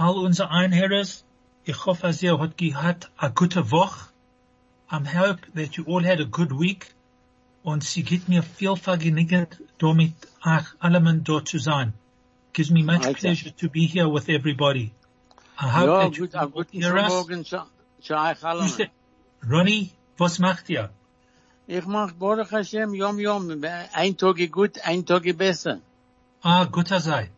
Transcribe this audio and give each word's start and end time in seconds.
All 0.00 0.16
unsere 0.16 0.50
Einherres. 0.50 1.24
Ich 1.64 1.84
hoffe, 1.84 2.10
ihr 2.22 2.38
hat 2.38 2.56
gehabt 2.56 3.10
a 3.18 3.28
gute 3.28 3.70
Woche. 3.70 4.08
I 4.90 4.96
hope 4.96 5.40
that 5.54 5.76
you 5.76 5.84
all 5.86 6.02
had 6.02 6.20
a 6.20 6.24
good 6.24 6.52
week. 6.58 6.94
Und 7.62 7.84
sie 7.84 8.02
gibt 8.02 8.26
mir 8.26 8.42
viel 8.42 8.76
Vergnügen, 8.76 9.46
damit 9.76 10.14
euch 10.42 10.64
allemen 10.78 11.22
dort 11.22 11.48
zu 11.48 11.58
sein. 11.58 11.92
Gives 12.54 12.70
me 12.70 12.82
much 12.82 13.02
pleasure 13.12 13.54
to 13.54 13.68
be 13.68 13.80
here 13.80 14.08
with 14.08 14.30
everybody. 14.30 14.90
I 15.58 15.68
hope 15.68 15.86
Ja, 15.86 16.02
that 16.04 16.16
you 16.16 16.26
gut, 16.26 16.34
all 16.34 16.64
hear. 16.70 17.08
Morgen 17.08 17.44
zu, 17.44 17.58
zu 18.00 18.14
euch 18.14 18.42
allen. 18.42 18.72
Ronnie, 19.46 19.90
was 20.16 20.38
macht 20.38 20.70
ihr? 20.70 20.88
Ich 21.66 21.84
mach 21.84 22.12
Baruch 22.12 22.50
Hashem 22.52 22.94
Yom 22.94 23.18
Yom. 23.18 23.62
Ein 23.92 24.16
Tag 24.16 24.50
gut, 24.50 24.78
ein 24.82 25.04
Tag 25.04 25.24
besser. 25.36 25.80
Ah, 26.40 26.64
guter 26.64 27.00
sei. 27.00 27.30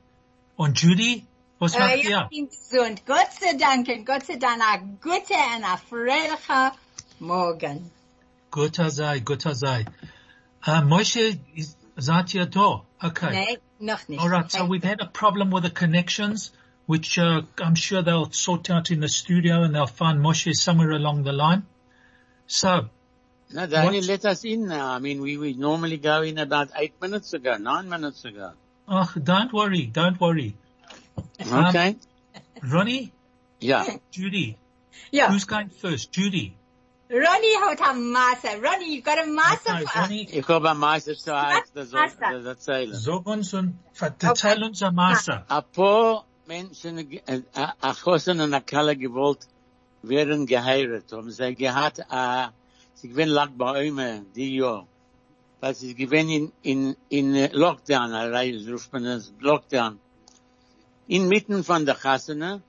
Und 0.54 0.80
Judy, 0.80 1.26
was 1.62 1.74
Äh, 1.74 1.78
macht 1.78 2.04
ja, 2.04 2.10
ihr? 2.10 2.28
ich 2.30 2.36
bin 2.38 2.48
gesund. 2.48 3.02
Gott 3.06 3.28
sei 3.40 3.54
Dank, 3.56 3.88
und 3.88 4.04
Gott 4.04 4.24
sei 4.26 4.36
Dank, 4.36 4.60
ein 4.72 4.98
guter 5.00 5.34
und 5.56 5.64
ein 5.64 5.78
fröhlicher 5.88 6.72
Morgen. 7.20 7.90
Guter 8.50 8.90
sei, 8.90 9.20
guter 9.20 9.54
sei. 9.54 9.84
Uh, 10.66 10.82
Moshe, 10.82 11.38
is- 11.54 11.76
seid 11.96 12.34
ihr 12.34 12.46
da? 12.46 12.82
Okay. 13.02 13.30
Nee, 13.30 13.58
noch 13.78 14.08
nicht. 14.08 14.20
All 14.20 14.28
right. 14.28 14.50
So 14.50 14.66
we've 14.66 14.84
had 14.84 15.00
a 15.00 15.06
problem 15.06 15.50
with 15.52 15.62
the 15.64 15.70
connections, 15.70 16.52
which 16.86 17.18
uh, 17.18 17.42
I'm 17.60 17.74
sure 17.76 18.02
they'll 18.02 18.30
sort 18.32 18.68
out 18.70 18.90
in 18.90 19.00
the 19.00 19.08
studio 19.08 19.62
and 19.62 19.74
they'll 19.74 19.86
find 19.86 20.20
Moshe 20.20 20.52
somewhere 20.54 20.90
along 20.92 21.22
the 21.24 21.32
line. 21.32 21.62
So, 22.46 22.88
No, 23.54 23.66
they 23.66 23.76
only 23.76 23.98
What? 24.00 24.08
let 24.08 24.24
us 24.24 24.44
in 24.44 24.66
now. 24.66 24.88
I 24.94 24.98
mean, 24.98 25.20
we, 25.20 25.36
we 25.36 25.52
normally 25.54 25.98
go 25.98 26.22
in 26.22 26.38
about 26.38 26.70
eight 26.76 26.94
minutes 27.00 27.32
ago, 27.34 27.56
nine 27.58 27.88
minutes 27.88 28.24
ago. 28.24 28.52
oh, 28.88 29.10
don't 29.22 29.52
worry, 29.52 29.86
don't 29.86 30.18
worry. 30.20 30.54
Okay? 31.40 31.96
Ronnie, 32.62 33.10
ja. 33.60 33.84
Judy, 34.12 34.56
Ja, 35.10 35.30
who's 35.30 35.46
going 35.46 35.70
first? 35.70 36.14
Judy. 36.16 36.54
Ronnie 37.10 37.56
hat 37.60 37.80
ein 37.82 38.10
Masse. 38.10 38.48
Ronnie, 38.62 38.96
you 38.96 39.02
got 39.02 39.18
a 39.18 39.26
Masse 39.26 39.60
Okay, 39.66 39.84
for 39.84 40.00
us. 40.00 40.08
Ronnie, 40.08 40.28
Ich 40.30 40.48
habe 40.48 40.70
am 40.70 40.78
meisten 40.78 41.14
zu 41.14 41.34
euch 41.34 41.64
das 41.74 41.92
Wasser. 41.92 42.32
das 42.32 42.44
erzählen. 42.46 42.94
sag 42.94 43.26
uns 43.26 43.52
und 43.52 43.78
erzähl 44.20 44.62
uns 44.64 44.82
am 44.82 44.94
Maße. 44.94 45.44
Ein 45.48 45.62
paar 45.74 46.24
Menschen, 46.46 47.20
a 47.80 47.94
Chosen 47.94 48.40
und 48.40 48.54
a 48.54 48.60
Kalle 48.60 48.96
gewollt, 48.96 49.46
werden 50.02 50.46
geheiratet. 50.46 51.12
Haben 51.12 51.30
sie 51.30 51.54
gehabt, 51.54 51.98
äh, 51.98 52.02
uh, 52.10 52.48
sie 52.94 53.08
gewinnen 53.08 53.32
lag 53.32 53.50
bei 53.56 53.72
Eume, 53.86 54.24
die 54.34 54.56
Jahr. 54.56 54.86
Weil 55.60 55.74
sie 55.74 55.94
gewinnen 55.94 56.30
in, 56.30 56.52
in, 56.62 56.96
in 57.10 57.34
äh, 57.34 57.50
Lockdown, 57.52 58.12
a 58.14 58.26
Reis 58.28 58.66
ruft 58.68 58.92
man 58.92 59.04
das 59.04 59.32
Lockdown. 59.38 59.98
Inmitten 61.08 61.64
von 61.64 61.84
der 61.84 61.96
Chassene 61.96 62.62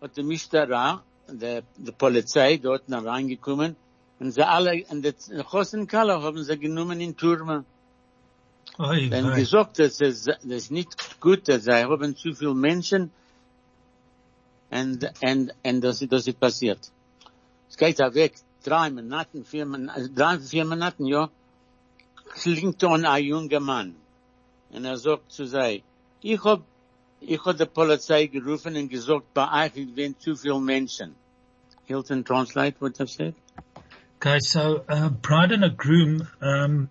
hat 0.00 0.16
der 0.16 0.24
Mishtara, 0.24 1.02
der, 1.28 1.62
der 1.76 1.92
Polizei 1.92 2.58
dort 2.58 2.84
reingekommen, 2.88 3.76
und 4.18 4.32
sie 4.32 4.46
alle, 4.46 4.84
und 4.88 5.02
die 5.04 5.12
Chosen 5.50 5.86
Kalle 5.86 6.22
haben 6.22 6.42
sie 6.42 6.58
genommen 6.58 7.00
in 7.00 7.16
Turme. 7.16 7.64
Oi, 8.78 9.10
Wenn 9.10 9.26
oi. 9.26 9.36
gesagt, 9.36 9.78
das 9.78 10.00
ist, 10.00 10.26
das 10.26 10.42
ist 10.44 10.70
nicht 10.70 11.20
gut, 11.20 11.48
dass 11.48 11.64
sie 11.64 11.84
haben 11.84 12.16
zu 12.16 12.32
viele 12.32 12.54
Menschen 12.54 13.10
und, 14.70 15.10
und, 15.22 15.52
und 15.62 15.80
das, 15.80 15.98
das 16.00 16.26
ist 16.26 16.40
passiert. 16.40 16.90
Es 17.68 17.76
geht 17.76 18.00
da 18.00 18.12
weg, 18.14 18.34
drei 18.64 18.90
Monaten, 18.90 19.44
vier 19.44 19.66
Monaten, 19.66 20.14
drei, 20.14 20.38
vier 20.38 20.64
Monaten, 20.64 21.06
ja, 21.06 21.30
klingt 22.34 22.82
an 22.84 23.04
ein 23.04 23.24
junger 23.24 23.60
Mann. 23.60 23.96
Und 24.70 24.84
er 24.84 24.96
sagt 24.96 25.30
zu 25.30 25.46
sei, 25.46 25.82
ich 26.20 26.42
hab, 26.42 26.62
ich 27.20 27.44
hab 27.44 27.56
die 27.56 27.64
Polizei 27.66 28.26
gerufen 28.26 28.76
und 28.76 28.88
gesagt, 28.88 29.32
bei 29.34 29.66
euch 29.66 29.72
sind 29.94 30.20
zu 30.20 30.36
viele 30.36 30.60
Menschen. 30.60 31.14
Hilton 31.86 32.24
translate 32.24 32.80
what 32.80 33.00
I've 33.00 33.08
said? 33.08 33.34
Okay, 34.20 34.40
so 34.40 34.82
uh, 34.88 35.08
bride 35.08 35.52
and 35.52 35.64
a 35.64 35.68
groom, 35.70 36.26
um, 36.40 36.88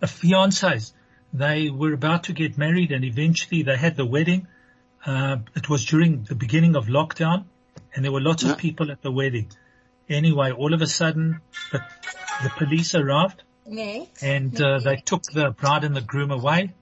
a 0.00 0.06
fiancés, 0.06 0.92
they 1.34 1.70
were 1.70 1.92
about 1.92 2.24
to 2.24 2.32
get 2.32 2.56
married 2.56 2.92
and 2.92 3.04
eventually 3.04 3.62
they 3.62 3.76
had 3.76 3.96
the 3.96 4.06
wedding. 4.06 4.46
Uh, 5.04 5.36
it 5.54 5.68
was 5.68 5.84
during 5.84 6.22
the 6.24 6.34
beginning 6.34 6.76
of 6.76 6.86
lockdown 6.86 7.44
and 7.94 8.04
there 8.04 8.12
were 8.12 8.20
lots 8.20 8.42
Yeah. 8.42 8.52
of 8.52 8.58
people 8.58 8.90
at 8.90 9.02
the 9.02 9.10
wedding. 9.12 9.50
Anyway, 10.08 10.50
all 10.52 10.72
of 10.72 10.80
a 10.80 10.86
sudden 10.86 11.40
the, 11.72 11.82
the 12.42 12.50
police 12.50 12.94
arrived 12.94 13.42
and 14.22 14.60
uh, 14.62 14.78
they 14.78 14.96
took 14.96 15.22
the 15.24 15.50
bride 15.50 15.84
and 15.84 15.94
the 15.94 16.00
groom 16.00 16.30
away 16.30 16.72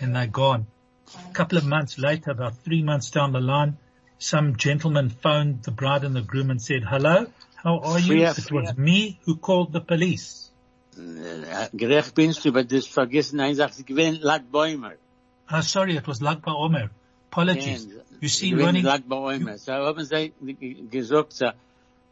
and 0.00 0.14
they're 0.14 0.28
gone. 0.28 0.66
A 1.14 1.32
couple 1.32 1.58
of 1.58 1.64
months 1.64 1.98
later, 1.98 2.30
about 2.30 2.56
three 2.64 2.82
months 2.82 3.10
down 3.10 3.32
the 3.32 3.40
line, 3.40 3.76
some 4.18 4.56
gentleman 4.56 5.10
phoned 5.10 5.62
the 5.62 5.70
bride 5.70 6.04
and 6.04 6.16
the 6.16 6.22
groom 6.22 6.50
and 6.50 6.60
said, 6.60 6.82
hello, 6.84 7.26
how 7.62 7.78
are 7.80 7.98
you? 7.98 8.24
It 8.24 8.50
was 8.50 8.76
me 8.76 9.18
who 9.24 9.36
called 9.36 9.72
the 9.72 9.80
police. 9.80 10.50
Gerecht 11.74 12.14
binst 12.14 12.44
du, 12.44 12.48
aber 12.48 12.64
das 12.64 12.86
vergessen, 12.86 13.40
eine 13.40 13.54
Sache, 13.54 13.74
sie 13.74 13.84
gewinnen 13.84 14.20
Bäumer. 14.50 14.94
Oh, 15.50 15.60
sorry, 15.60 15.96
it 15.96 16.06
was 16.08 16.20
Lag 16.20 16.40
BaOmer. 16.40 16.90
Apologies. 17.30 17.86
You 18.20 18.28
see, 18.28 18.52
Ronnie, 18.52 18.64
Ronnie, 18.64 18.82
lag 18.82 19.02
Bäumer. 19.02 19.58
So 19.58 19.72
haben 19.72 20.04
sie 20.04 20.32
gesagt, 20.90 21.34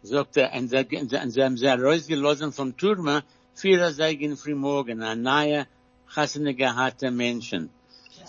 sagt 0.02 0.36
er, 0.36 0.52
und 0.52 0.68
sie, 0.68 0.76
und 0.96 1.30
sie- 1.30 1.42
haben 1.42 1.56
sie 1.56 1.66
rausgelassen 1.66 2.52
vom 2.52 2.76
Turm, 2.76 3.22
vier 3.54 3.90
Seigen 3.92 4.36
frühmorgen, 4.36 5.02
ein 5.02 5.22
neuer, 5.22 5.66
chassene 6.14 6.54
gehatte 6.54 7.10
Menschen. 7.10 7.70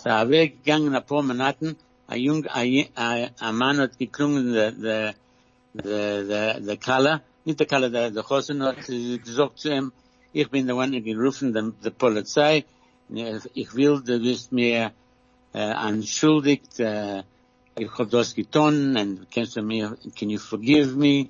So, 0.06 0.12
er 0.12 0.28
weggegangen, 0.30 0.94
ein 0.94 1.04
paar 1.04 1.24
Monaten, 1.24 1.74
ein 2.06 2.20
jung, 2.20 2.46
ein, 2.46 2.86
ein 2.94 3.56
Mann 3.56 3.78
hat 3.78 3.98
geklungen, 3.98 4.52
der, 4.52 4.70
der, 4.70 5.14
der, 5.74 6.24
der, 6.24 6.60
der 6.60 6.76
Kalle, 6.76 7.22
nicht 7.44 7.58
der 7.58 7.66
Kalle, 7.66 7.90
der, 7.90 8.12
der 8.12 8.22
Chosen 8.22 8.62
hat 8.62 8.86
gesagt 8.86 9.58
zu 9.58 9.68
ihm, 9.68 9.90
ich 10.32 10.48
bin 10.48 10.68
der 10.68 10.76
One, 10.76 11.02
gerufen, 11.02 11.52
der, 11.52 11.72
der 11.82 11.90
Polizei, 11.90 12.64
ich 13.08 13.74
will, 13.74 14.00
du 14.00 14.22
wirst 14.22 14.52
mir, 14.52 14.92
äh, 15.52 15.58
anschuldigt, 15.58 16.78
äh, 16.78 17.24
ich 17.76 17.90
hab 17.98 18.08
das 18.08 18.32
getan, 18.32 18.96
und 18.96 19.26
kannst 19.32 19.56
du 19.56 19.62
mir, 19.62 19.96
can 20.16 20.30
you 20.30 20.38
forgive 20.38 20.94
me, 20.94 21.26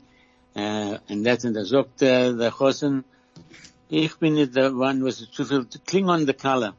äh, 0.54 0.98
und 1.08 1.24
das, 1.24 1.46
und 1.46 1.56
er 1.56 1.64
sagt, 1.64 2.02
äh, 2.02 2.34
der 2.36 2.50
Chosen, 2.50 3.04
ich 3.88 4.14
bin 4.16 4.34
nicht 4.34 4.54
der 4.54 4.74
One, 4.74 5.02
was 5.02 5.16
zu 5.30 5.46
viel, 5.46 5.64
kling 5.86 6.10
on 6.10 6.26
the 6.26 6.34
color. 6.34 6.74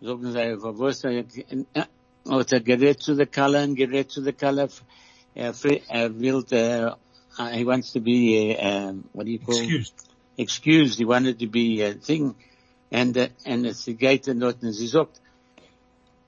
Sagen 0.00 0.32
sie, 0.32 0.56
was, 0.62 1.04
er, 1.04 1.10
äh, 1.12 1.24
hat 2.28 2.52
er 2.52 2.60
gerät 2.60 3.00
zu 3.02 3.16
der 3.16 3.26
Kalle, 3.26 3.64
und 3.64 3.74
gerät 3.74 4.10
zu 4.10 4.22
der 4.22 4.32
Kalle, 4.32 4.68
er, 5.34 5.54
er 5.88 6.20
will, 6.20 6.44
äh, 6.50 6.90
he 7.52 7.64
wants 7.64 7.92
to 7.92 8.00
be, 8.00 8.56
uh, 8.58 8.92
what 9.12 9.26
do 9.26 9.32
you 9.32 9.38
call 9.38 9.54
excused. 9.54 9.94
excused. 10.36 10.98
He 10.98 11.04
wanted 11.04 11.38
to 11.40 11.46
be 11.46 11.82
a 11.82 11.94
thing. 11.94 12.34
And, 12.90 13.16
uh, 13.16 13.28
and 13.44 13.66
es 13.66 13.84
geht 13.84 14.26
dort 14.26 14.62
und 14.62 14.72
sie 14.72 14.86
sagt, 14.86 15.20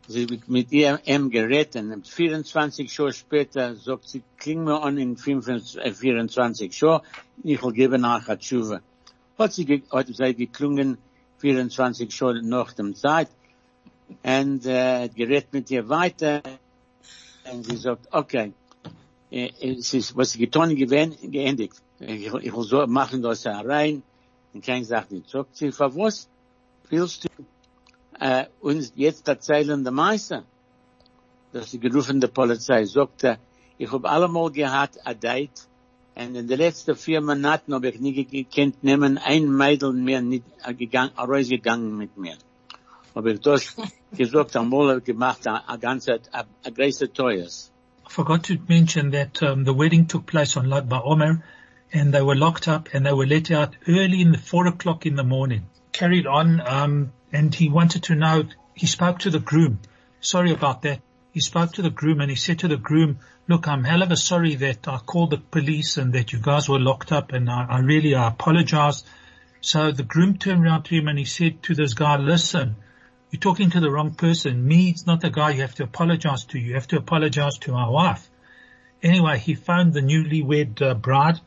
sie 0.09 0.27
mit 0.47 0.73
ihr 0.73 1.01
ihm 1.05 1.31
gerät 1.31 1.75
und 1.77 2.07
24 2.07 2.97
Jahre 2.97 3.13
später 3.13 3.77
sagt 3.77 4.09
sie, 4.09 4.23
kling 4.37 4.65
mir 4.65 4.83
an 4.83 4.99
in 4.99 5.17
25, 5.17 5.81
äh, 5.81 5.93
24 5.93 6.81
Jahre, 6.81 7.03
ich 7.43 7.63
will 7.63 7.73
geben 7.73 8.03
nach 8.03 8.27
der 8.27 8.39
Tshuva. 8.39 8.81
Hat 9.39 9.53
sie, 9.53 9.83
hat 9.91 10.09
sie 10.09 10.35
geklungen 10.35 10.99
24 11.39 12.13
Jahre 12.19 12.43
nach 12.43 12.73
dem 12.73 12.95
Zeit 12.95 13.29
und 14.23 14.67
äh, 14.67 15.09
gerät 15.09 15.53
mit 15.53 15.71
ihr 15.71 15.89
weiter 15.89 16.43
und 17.51 17.65
sie 17.65 17.77
sagt, 17.77 18.09
okay, 18.11 18.53
äh, 19.31 19.51
es 19.61 19.95
ist, 19.95 20.17
was 20.17 20.33
sie 20.33 20.39
getan 20.39 20.75
gewesen, 20.75 21.17
geendigt. 21.31 21.75
Ich, 21.99 22.27
ich 22.27 22.57
will 22.57 22.65
so 22.65 22.87
machen, 22.87 23.23
dass 23.23 23.45
er 23.45 23.67
rein, 23.67 24.03
und 24.53 24.65
kein 24.65 24.85
sagt 24.85 25.13
nicht. 25.13 25.29
Sagt 25.29 25.57
sie, 25.57 25.71
für 25.73 25.95
was 25.95 26.29
willst 26.89 27.25
du 27.25 27.29
äh, 28.19 28.47
uns 28.61 28.93
jetzt 28.97 29.29
erzählen, 29.29 29.83
der 29.83 29.93
Meister? 29.93 30.45
Dass 31.53 31.71
sie 31.71 31.79
gerufen 31.79 32.21
der 32.21 32.29
Polizei, 32.29 32.85
sagt 32.85 33.25
er, 33.25 33.39
ich 33.79 33.91
habe 33.91 34.09
allemal 34.09 34.51
gehabt, 34.51 34.99
a 35.05 35.15
date, 35.15 35.67
und 36.15 36.35
in 36.35 36.49
den 36.49 36.59
letzten 36.59 36.97
vier 36.97 37.21
Monaten 37.21 37.73
habe 37.73 37.89
ich 37.89 38.01
nie 38.01 38.25
gekannt 38.25 38.83
nehmen, 38.83 39.17
ein 39.17 39.51
Mädel 39.51 39.93
mehr 39.93 40.21
nicht 40.21 40.45
äh, 40.65 40.75
gegangen, 40.75 41.13
rausgegangen 41.17 41.97
mit 41.97 42.17
mir. 42.17 42.37
Das 43.15 43.77
gesagt, 44.17 44.53
gemacht, 45.05 45.41
ganze, 45.81 46.21
große 46.65 47.13
Teures. 47.13 47.71
forgot 48.11 48.43
to 48.43 48.59
mention 48.69 49.11
that 49.11 49.41
um, 49.43 49.63
the 49.63 49.73
wedding 49.73 50.07
took 50.07 50.27
place 50.27 50.57
on 50.57 50.69
Lag 50.69 50.89
BaOmer 50.89 51.43
and 51.93 52.13
they 52.13 52.23
were 52.23 52.35
locked 52.35 52.67
up 52.67 52.89
and 52.93 53.07
they 53.07 53.13
were 53.13 53.27
let 53.27 53.51
out 53.53 53.77
early 53.87 54.21
in 54.21 54.33
the 54.33 54.39
four 54.39 54.67
o'clock 54.67 55.07
in 55.07 55.15
the 55.15 55.25
morning. 55.25 55.67
Carried 55.93 56.27
on, 56.27 56.61
um, 56.61 57.13
and 57.33 57.55
he 57.55 57.69
wanted 57.69 58.03
to 58.05 58.17
know, 58.17 58.45
he 58.75 58.87
spoke 58.87 59.21
to 59.21 59.31
the 59.31 59.39
groom. 59.39 59.79
Sorry 60.21 60.53
about 60.53 60.83
that. 60.83 61.01
He 61.33 61.41
spoke 61.41 61.75
to 61.75 61.83
the 61.83 61.91
groom 61.91 62.21
and 62.21 62.29
he 62.29 62.37
said 62.37 62.59
to 62.61 62.69
the 62.69 62.77
groom, 62.77 63.21
look, 63.47 63.69
I'm 63.69 63.85
hell 63.85 64.03
of 64.03 64.11
a 64.11 64.17
sorry 64.17 64.57
that 64.57 64.89
I 64.89 64.99
called 64.99 65.31
the 65.31 65.39
police 65.39 65.97
and 65.97 66.13
that 66.15 66.33
you 66.33 66.41
guys 66.41 66.69
were 66.69 66.81
locked 66.81 67.13
up 67.13 67.33
and 67.33 67.49
I, 67.49 67.67
I 67.71 67.79
really 67.79 68.17
I 68.17 68.29
apologize. 68.29 69.05
So 69.61 69.93
the 69.93 70.03
groom 70.03 70.37
turned 70.37 70.65
around 70.65 70.85
to 70.85 70.97
him 70.97 71.07
and 71.07 71.19
he 71.19 71.25
said 71.25 71.63
to 71.65 71.75
this 71.75 71.95
guy, 71.95 72.17
listen, 72.17 72.75
you're 73.31 73.41
talking 73.41 73.71
to 73.71 73.81
the 73.81 73.91
wrong 73.91 74.15
person. 74.15 74.67
Me, 74.67 74.91
it's 74.91 75.07
not 75.07 75.21
the 75.21 75.31
guy 75.31 75.51
you 75.51 75.63
have 75.63 75.75
to 75.77 75.85
apologize 75.85 76.45
to. 76.47 76.59
You 76.59 76.75
have 76.75 76.89
to 76.89 76.97
apologize 76.97 77.59
to 77.59 77.73
my 77.73 77.89
wife. 77.89 78.29
Anyway, 79.03 79.39
he 79.39 79.55
found 79.55 79.93
the 79.93 80.01
newlywed 80.01 80.83
uh, 80.83 80.95
bride 80.95 81.41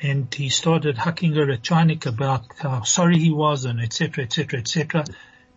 and 0.00 0.32
he 0.34 0.48
started 0.48 0.96
hucking 0.96 1.34
her 1.36 1.50
a 1.50 1.56
chinik 1.56 2.06
about 2.06 2.44
how 2.58 2.82
sorry 2.82 3.18
he 3.18 3.30
was 3.30 3.64
and 3.64 3.80
etc. 3.80 4.24
etc. 4.24 4.60
etc. 4.60 5.04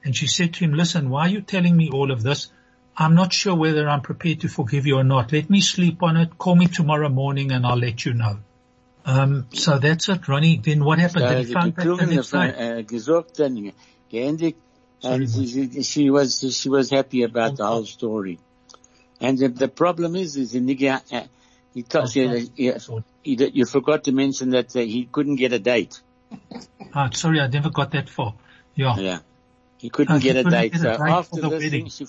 And 0.04 0.16
she 0.16 0.28
said 0.28 0.54
to 0.56 0.64
him, 0.64 0.74
listen, 0.74 1.10
why 1.10 1.28
are 1.28 1.30
you 1.30 1.42
telling 1.42 1.76
me 1.76 1.90
all 1.92 2.12
of 2.12 2.24
this? 2.24 2.52
I'm 2.98 3.16
not 3.16 3.34
sure 3.34 3.56
whether 3.56 3.90
I'm 3.90 4.02
prepared 4.02 4.42
to 4.42 4.48
forgive 4.48 4.86
you 4.86 4.98
or 4.98 5.04
not. 5.04 5.34
Let 5.34 5.50
me 5.50 5.62
sleep 5.62 6.02
on 6.02 6.16
it. 6.16 6.38
Call 6.38 6.56
me 6.56 6.68
tomorrow 6.68 7.10
morning 7.10 7.52
and 7.52 7.66
I'll 7.66 7.78
let 7.78 8.06
you 8.06 8.14
know. 8.14 8.38
Um, 9.04 9.48
so 9.54 9.78
that's 9.78 10.08
it, 10.10 10.28
Ronnie. 10.28 10.58
Then 10.58 10.84
what 10.84 11.00
happened? 11.00 11.28
Did 11.28 11.48
he 11.48 11.54
find 11.54 11.76
back 11.76 11.86
the 11.86 12.06
next 12.06 12.34
night? 12.34 12.56
Geendigt, 15.06 15.38
and 15.38 15.50
she, 15.76 15.84
she, 15.84 16.10
was 16.10 16.58
she 16.58 16.70
was 16.70 16.90
happy 16.90 17.24
about 17.24 17.58
the 17.58 17.66
whole 17.66 17.86
story. 17.86 18.40
And 19.22 19.38
the, 19.38 19.48
the 19.48 19.68
problem 19.68 20.16
is, 20.16 20.36
is 20.36 20.56
in 20.56 20.66
Nigia, 20.66 21.02
uh, 21.12 21.28
he 21.74 21.84
told 21.84 22.16
you, 22.16 22.50
you, 22.56 22.76
you 23.24 23.66
forgot 23.66 24.06
to 24.06 24.12
mention 24.12 24.52
that 24.52 24.76
uh, 24.76 24.80
he 24.80 25.08
couldn't 25.12 25.36
get 25.36 25.54
a 25.54 25.60
date. 25.60 26.02
Ah, 26.94 27.10
sorry, 27.12 27.40
I 27.40 27.48
never 27.48 27.70
got 27.70 27.92
that 27.92 28.10
far. 28.10 28.34
Yeah. 28.76 28.96
Yeah. 28.98 29.20
He 29.78 29.90
couldn't, 29.90 30.20
get, 30.20 30.36
he 30.36 30.44
couldn't 30.44 30.54
a 30.54 30.62
date. 30.62 30.72
Get 30.74 30.82
a 30.82 30.84
so 30.84 31.04
date 31.04 31.12
after 31.12 31.42
this 31.42 31.70
thing, 31.72 31.90
she, 31.90 32.08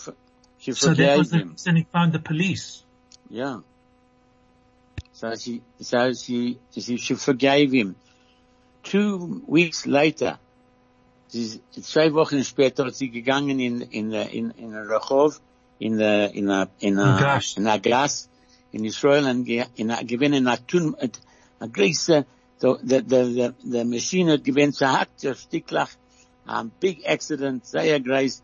she 0.58 0.72
so 0.72 0.94
that 0.94 1.18
was 1.18 1.32
him. 1.32 1.38
the 1.38 1.44
reason 1.46 1.76
he 1.76 1.86
found 1.92 2.12
the 2.12 2.18
police. 2.18 2.84
Yeah. 3.28 3.60
So 5.12 5.34
she, 5.34 5.62
so 5.80 6.12
she, 6.12 6.58
she, 6.72 6.96
she 6.96 7.14
forgave 7.14 7.72
him. 7.72 7.96
Two 8.82 9.42
weeks 9.46 9.86
later, 9.86 10.38
sie, 11.28 11.60
zwei 11.82 12.12
Wochen 12.14 12.42
später 12.44 12.86
hat 12.86 12.94
sie 12.94 13.10
gegangen 13.10 13.60
in, 13.60 13.80
in, 13.80 14.12
in, 14.12 14.50
in 14.50 14.74
Rachov, 14.74 15.40
in 15.78 15.98
der, 15.98 16.34
in 16.34 16.46
der, 16.46 16.68
in 16.78 16.96
der, 16.96 17.40
in 17.56 17.64
der 17.64 17.78
Glas, 17.78 18.28
in 18.72 18.84
Israel, 18.84 19.26
und 19.26 19.48
in 19.48 19.88
der, 19.88 20.04
gewinnen 20.04 20.48
a 20.48 20.56
tun, 20.56 20.96
a 21.60 21.66
große, 21.66 22.24
the, 22.60 22.76
the, 22.82 23.02
the, 23.08 23.54
the 23.64 23.84
machine 23.84 24.30
hat 24.30 24.44
gewinnt 24.44 24.76
zerhackt, 24.76 25.22
der 25.22 25.34
Sticklach, 25.34 25.90
a 26.46 26.64
big 26.80 27.06
accident, 27.06 27.66
sehr 27.66 28.00
groß, 28.00 28.42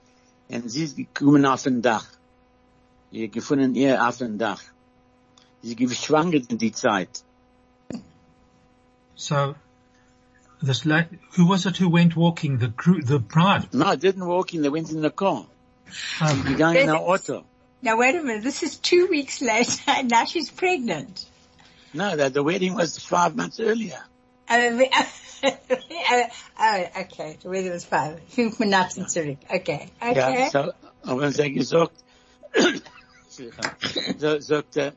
und 0.49 0.71
sie 0.71 0.85
ist 0.85 0.97
gekommen 0.97 1.47
auf 1.47 1.63
den 1.63 1.81
Dach. 1.81 2.07
Sie 3.11 3.29
gefunden 3.29 3.75
ihr 3.75 4.07
auf 4.07 4.19
dem 4.19 4.39
Dach. 4.39 4.63
Sie 5.63 5.77
geschwankert 5.77 6.51
in 6.51 6.59
die 6.59 6.73
Zeit. 6.73 7.23
So, 9.15 9.55
this 10.63 10.87
la- 10.87 11.05
who 11.33 11.47
was 11.47 11.67
it 11.67 11.77
who 11.77 11.89
went 11.89 12.17
walking? 12.17 12.59
The 12.59 12.69
group, 12.69 13.07
the 13.07 13.19
bride? 13.19 13.73
No, 13.73 13.95
didn't 13.97 14.27
walking. 14.27 14.63
They 14.63 14.69
went 14.69 14.91
in 14.91 15.03
the 15.03 15.11
car. 15.11 15.47
Um, 16.21 16.43
sie 16.43 16.55
gegangen 16.55 16.83
in 16.83 16.87
the 16.87 16.99
auto. 16.99 17.45
Now 17.83 17.99
wait 17.99 18.15
a 18.15 18.23
minute. 18.23 18.43
This 18.43 18.63
is 18.63 18.77
two 18.77 19.09
weeks 19.09 19.43
later, 19.43 19.83
and 19.89 20.09
now 20.09 20.25
she's 20.25 20.51
pregnant. 20.51 21.27
No, 21.93 22.17
the, 22.17 22.31
the 22.31 22.43
wedding 22.43 22.75
was 22.75 22.99
five 22.99 23.37
months 23.37 23.61
earlier. 23.61 23.99
Uh, 24.49 24.81
oh, 25.45 26.85
okay. 27.01 27.37
The 27.43 27.49
wedding 27.49 27.73
was 27.73 27.85
five. 27.85 28.21
Fünf 28.29 28.59
Monate 28.59 29.05
zurück. 29.07 29.39
Okay. 29.53 29.89
Okay. 30.01 30.15
Ja, 30.15 30.51
so, 30.51 30.73
haben 31.07 31.33
sie 31.33 31.53
gesagt, 31.53 31.93
so, 33.29 34.39
sagt, 34.41 34.77
uh, 34.77 34.93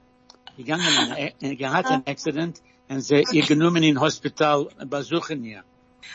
gegangen, 0.57 1.33
er 1.39 1.73
hat 1.73 1.87
ein 1.87 2.03
Accident, 2.05 2.61
und 2.89 3.01
sie 3.01 3.25
ihr 3.31 3.45
genommen 3.45 3.83
in 3.83 3.99
Hospital 3.99 4.67
besuchen 4.85 5.43
hier. 5.43 5.63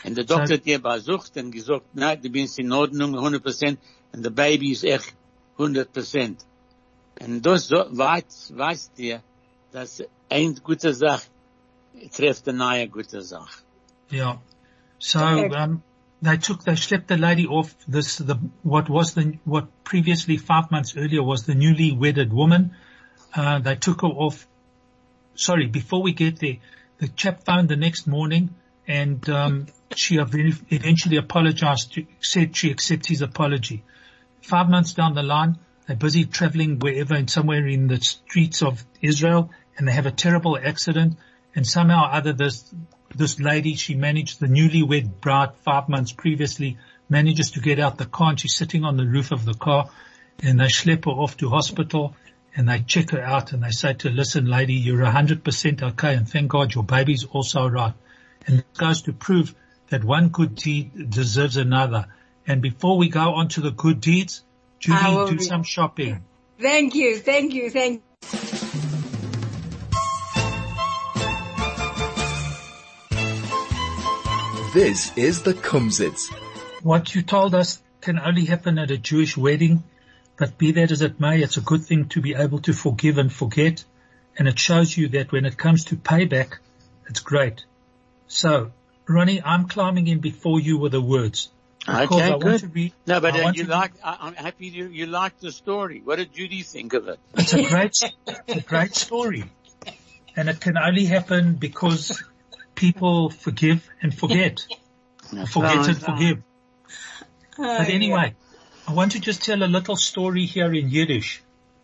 Und 0.03 0.15
der 0.17 0.23
Doktor 0.23 0.55
hat 0.55 0.65
ihr 0.65 0.79
besucht 0.79 1.35
und 1.37 1.51
gesagt, 1.51 1.85
nein, 1.93 2.21
du 2.21 2.29
bist 2.29 2.57
in 2.59 2.71
Ordnung, 2.71 3.15
100%, 3.15 3.77
und 4.13 4.23
der 4.23 4.29
Baby 4.29 4.71
ist 4.71 4.83
echt 4.83 5.13
100%. 5.57 6.35
Und 7.19 7.45
das 7.45 7.67
so, 7.67 7.85
weiß, 7.89 8.53
weißt 8.55 8.99
ihr, 8.99 9.21
dass 9.71 10.03
eine 10.29 10.53
gute 10.55 10.93
Sache 10.93 11.27
trifft 12.13 12.47
eine 12.47 12.57
neue 12.57 12.87
gute 12.87 13.21
Sache. 13.21 13.61
Yeah. 14.11 14.41
So, 14.99 15.19
um, 15.19 15.83
they 16.21 16.37
took, 16.37 16.63
they 16.63 16.75
schlepped 16.75 17.07
the 17.07 17.17
lady 17.17 17.47
off 17.47 17.75
this, 17.87 18.17
the, 18.17 18.35
what 18.63 18.89
was 18.89 19.13
the, 19.13 19.39
what 19.45 19.67
previously 19.83 20.37
five 20.37 20.71
months 20.71 20.95
earlier 20.95 21.23
was 21.23 21.45
the 21.45 21.55
newly 21.55 21.91
wedded 21.91 22.31
woman. 22.33 22.75
Uh, 23.35 23.59
they 23.59 23.75
took 23.75 24.01
her 24.01 24.07
off. 24.07 24.47
Sorry, 25.41 25.65
before 25.65 26.03
we 26.03 26.13
get 26.13 26.37
there, 26.37 26.57
the 26.99 27.07
chap 27.07 27.45
found 27.45 27.67
the 27.67 27.75
next 27.75 28.05
morning 28.05 28.53
and, 28.87 29.27
um, 29.27 29.65
she 29.95 30.17
eventually 30.17 31.17
apologized 31.17 31.93
to, 31.93 32.05
said 32.19 32.55
she 32.55 32.69
accepts 32.69 33.07
his 33.07 33.23
apology. 33.23 33.83
Five 34.43 34.69
months 34.69 34.93
down 34.93 35.15
the 35.15 35.23
line, 35.23 35.57
they're 35.87 35.95
busy 35.95 36.25
traveling 36.25 36.77
wherever 36.77 37.15
and 37.15 37.27
somewhere 37.27 37.65
in 37.65 37.87
the 37.87 37.97
streets 37.97 38.61
of 38.61 38.85
Israel 39.01 39.49
and 39.75 39.87
they 39.87 39.93
have 39.93 40.05
a 40.05 40.11
terrible 40.11 40.59
accident 40.63 41.17
and 41.55 41.65
somehow 41.65 42.03
or 42.03 42.13
other 42.13 42.33
this, 42.33 42.71
this 43.15 43.39
lady, 43.39 43.73
she 43.73 43.95
managed 43.95 44.39
the 44.39 44.45
newlywed 44.45 45.21
bride 45.21 45.55
five 45.65 45.89
months 45.89 46.11
previously 46.11 46.77
manages 47.09 47.49
to 47.51 47.61
get 47.61 47.79
out 47.79 47.97
the 47.97 48.05
car 48.05 48.29
and 48.29 48.39
she's 48.39 48.55
sitting 48.55 48.85
on 48.85 48.95
the 48.95 49.07
roof 49.07 49.31
of 49.31 49.43
the 49.45 49.55
car 49.55 49.89
and 50.43 50.59
they 50.59 50.65
schlep 50.65 51.05
her 51.05 51.11
off 51.11 51.35
to 51.37 51.49
hospital 51.49 52.15
and 52.55 52.67
they 52.67 52.79
check 52.79 53.11
her 53.11 53.21
out 53.21 53.53
and 53.53 53.63
they 53.63 53.71
say 53.71 53.93
to 53.93 54.09
her, 54.09 54.13
listen 54.13 54.45
lady, 54.45 54.73
you're 54.73 55.01
a 55.01 55.11
hundred 55.11 55.43
percent 55.43 55.81
okay 55.81 56.15
and 56.15 56.27
thank 56.27 56.49
God 56.49 56.73
your 56.73 56.83
baby's 56.83 57.25
also 57.25 57.67
right. 57.67 57.93
And 58.47 58.59
it 58.59 58.73
goes 58.77 59.03
to 59.03 59.13
prove 59.13 59.55
that 59.89 60.03
one 60.03 60.29
good 60.29 60.55
deed 60.55 61.09
deserves 61.09 61.57
another. 61.57 62.07
And 62.47 62.61
before 62.61 62.97
we 62.97 63.09
go 63.09 63.33
on 63.35 63.49
to 63.49 63.61
the 63.61 63.71
good 63.71 64.01
deeds, 64.01 64.43
Judy, 64.79 65.29
do 65.29 65.37
be. 65.37 65.43
some 65.43 65.63
shopping. 65.63 66.23
Thank 66.59 66.95
you, 66.95 67.17
thank 67.17 67.53
you, 67.53 67.69
thank 67.69 68.01
you. 68.01 68.71
This 74.73 75.11
is 75.17 75.43
the 75.43 75.53
Kumzits. 75.53 76.31
What 76.81 77.13
you 77.13 77.23
told 77.23 77.53
us 77.53 77.81
can 77.99 78.17
only 78.17 78.45
happen 78.45 78.79
at 78.79 78.89
a 78.89 78.97
Jewish 78.97 79.35
wedding, 79.35 79.83
but 80.41 80.57
be 80.57 80.71
that 80.71 80.89
as 80.89 81.03
it 81.03 81.19
may, 81.19 81.39
it's 81.39 81.57
a 81.57 81.61
good 81.61 81.85
thing 81.85 82.07
to 82.07 82.19
be 82.19 82.33
able 82.33 82.57
to 82.61 82.73
forgive 82.73 83.19
and 83.19 83.31
forget, 83.31 83.83
and 84.35 84.47
it 84.47 84.57
shows 84.57 84.97
you 84.97 85.09
that 85.09 85.31
when 85.31 85.45
it 85.45 85.55
comes 85.55 85.85
to 85.85 85.95
payback, 85.95 86.53
it's 87.05 87.19
great. 87.19 87.63
So, 88.25 88.71
Ronnie, 89.07 89.39
I'm 89.43 89.67
climbing 89.67 90.07
in 90.07 90.17
before 90.17 90.59
you 90.59 90.79
with 90.79 90.93
the 90.93 91.01
words. 91.01 91.51
Okay, 91.87 92.39
good. 92.39 92.73
Read, 92.73 92.91
no, 93.05 93.19
but 93.19 93.39
uh, 93.39 93.51
you 93.53 93.65
like, 93.65 93.91
I'm 94.03 94.33
happy 94.33 94.65
you, 94.65 94.87
you 94.87 95.05
like 95.05 95.39
the 95.39 95.51
story. 95.51 96.01
What 96.03 96.15
did 96.15 96.33
Judy 96.33 96.63
think 96.63 96.93
of 96.93 97.07
it? 97.07 97.19
It's 97.35 97.53
a 97.53 97.61
great, 97.61 97.95
it's 98.47 98.57
a 98.57 98.61
great 98.61 98.95
story. 98.95 99.43
And 100.35 100.49
it 100.49 100.59
can 100.59 100.75
only 100.75 101.05
happen 101.05 101.53
because 101.53 102.23
people 102.73 103.29
forgive 103.29 103.87
and 104.01 104.11
forget. 104.11 104.65
forget 105.51 105.87
and 105.87 106.01
forgive. 106.01 106.41
Oh, 107.59 107.77
but 107.77 107.89
anyway, 107.89 108.33
yeah. 108.33 108.50
I 108.87 108.93
want 108.93 109.13
to 109.13 109.19
just 109.19 109.43
tell 109.43 109.61
a 109.63 109.65
little 109.65 109.95
story 109.95 110.45
here 110.45 110.73
in 110.73 110.89
Yiddish. 110.89 111.41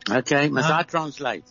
Okay, 0.09 0.49
must 0.49 0.69
um, 0.69 0.79
I 0.79 0.83
translate? 0.83 1.43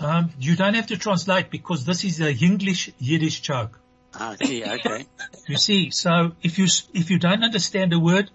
Um, 0.00 0.30
you 0.38 0.56
don't 0.56 0.74
have 0.74 0.88
to 0.88 0.96
translate 0.96 1.50
because 1.50 1.84
this 1.84 2.04
is 2.04 2.20
a 2.20 2.32
English 2.32 2.90
Yiddish 2.98 3.40
joke. 3.40 3.78
Ah, 4.14 4.36
see, 4.42 4.64
okay. 4.64 5.06
you 5.48 5.56
see, 5.56 5.90
so 5.90 6.32
if 6.42 6.58
you, 6.58 6.66
if 6.94 7.10
you 7.10 7.18
don't 7.18 7.42
understand 7.42 7.92
a 7.92 7.98
word, 7.98 8.30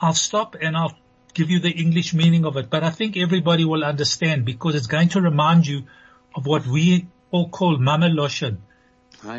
I'll 0.00 0.14
stop 0.14 0.56
and 0.60 0.76
I'll 0.76 0.96
give 1.34 1.50
you 1.50 1.60
the 1.60 1.70
English 1.70 2.14
meaning 2.14 2.44
of 2.44 2.56
it. 2.56 2.70
But 2.70 2.82
I 2.82 2.90
think 2.90 3.16
everybody 3.16 3.64
will 3.64 3.84
understand 3.84 4.44
because 4.44 4.74
it's 4.74 4.86
going 4.86 5.10
to 5.10 5.20
remind 5.20 5.66
you 5.66 5.84
of 6.34 6.46
what 6.46 6.66
we 6.66 7.06
all 7.30 7.48
call 7.48 7.76
Mama 7.78 8.08
Loshen. 8.08 8.58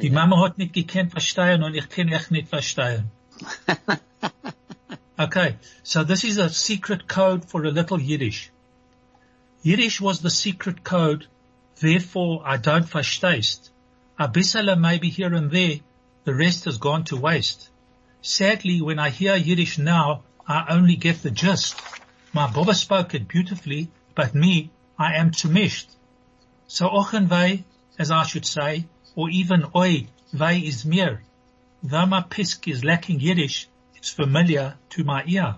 Die 0.01 0.10
Mama 0.10 0.41
hat 0.41 0.58
nicht 0.58 0.74
gekannt 0.74 1.12
verstehen 1.12 1.63
und 1.63 1.75
ich 1.75 1.88
kann 1.89 2.10
echt 2.10 2.32
nicht 2.32 2.50
verstehen. 2.50 3.12
okay, 5.19 5.57
so 5.83 6.03
this 6.03 6.24
is 6.24 6.38
a 6.38 6.50
secret 6.50 7.07
code 7.07 7.45
for 7.45 7.63
a 7.63 7.71
little 7.71 8.00
Yiddish. 8.00 8.51
Yiddish 9.63 10.00
was 10.00 10.21
the 10.21 10.29
secret 10.29 10.83
code, 10.83 11.27
therefore 11.79 12.41
I 12.45 12.57
don't 12.57 12.86
verstehst. 12.86 13.69
A 14.19 14.27
bissele 14.27 14.79
maybe 14.79 15.09
here 15.09 15.33
and 15.33 15.51
there, 15.51 15.79
the 16.24 16.33
rest 16.33 16.65
has 16.65 16.77
gone 16.77 17.03
to 17.05 17.17
waste. 17.17 17.69
Sadly, 18.21 18.81
when 18.81 19.00
I 19.00 19.09
hear 19.09 19.36
Yiddish 19.36 19.77
now, 19.77 20.24
I 20.47 20.65
only 20.69 20.95
get 20.95 21.21
the 21.21 21.31
gist. 21.31 21.79
My 22.33 22.51
Baba 22.51 22.74
spoke 22.74 23.13
it 23.13 23.27
beautifully, 23.27 23.89
but 24.15 24.36
me, 24.36 24.69
I 24.97 25.15
am 25.15 25.31
tamished. 25.31 25.88
So 26.67 26.89
ochen 26.89 27.27
vei, 27.27 27.63
as 27.97 28.12
I 28.12 28.24
should 28.24 28.45
say, 28.45 28.86
or 29.15 29.29
even 29.29 29.65
oi, 29.75 30.07
vei 30.33 30.59
is 30.59 30.86
mir. 30.86 31.21
Though 31.83 32.05
my 32.05 32.21
pisk 32.21 32.67
is 32.67 32.83
lacking 32.83 33.19
Yiddish, 33.19 33.67
it's 33.98 34.10
familiar 34.10 34.75
to 34.92 35.04
my 35.04 35.24
ear. 35.27 35.56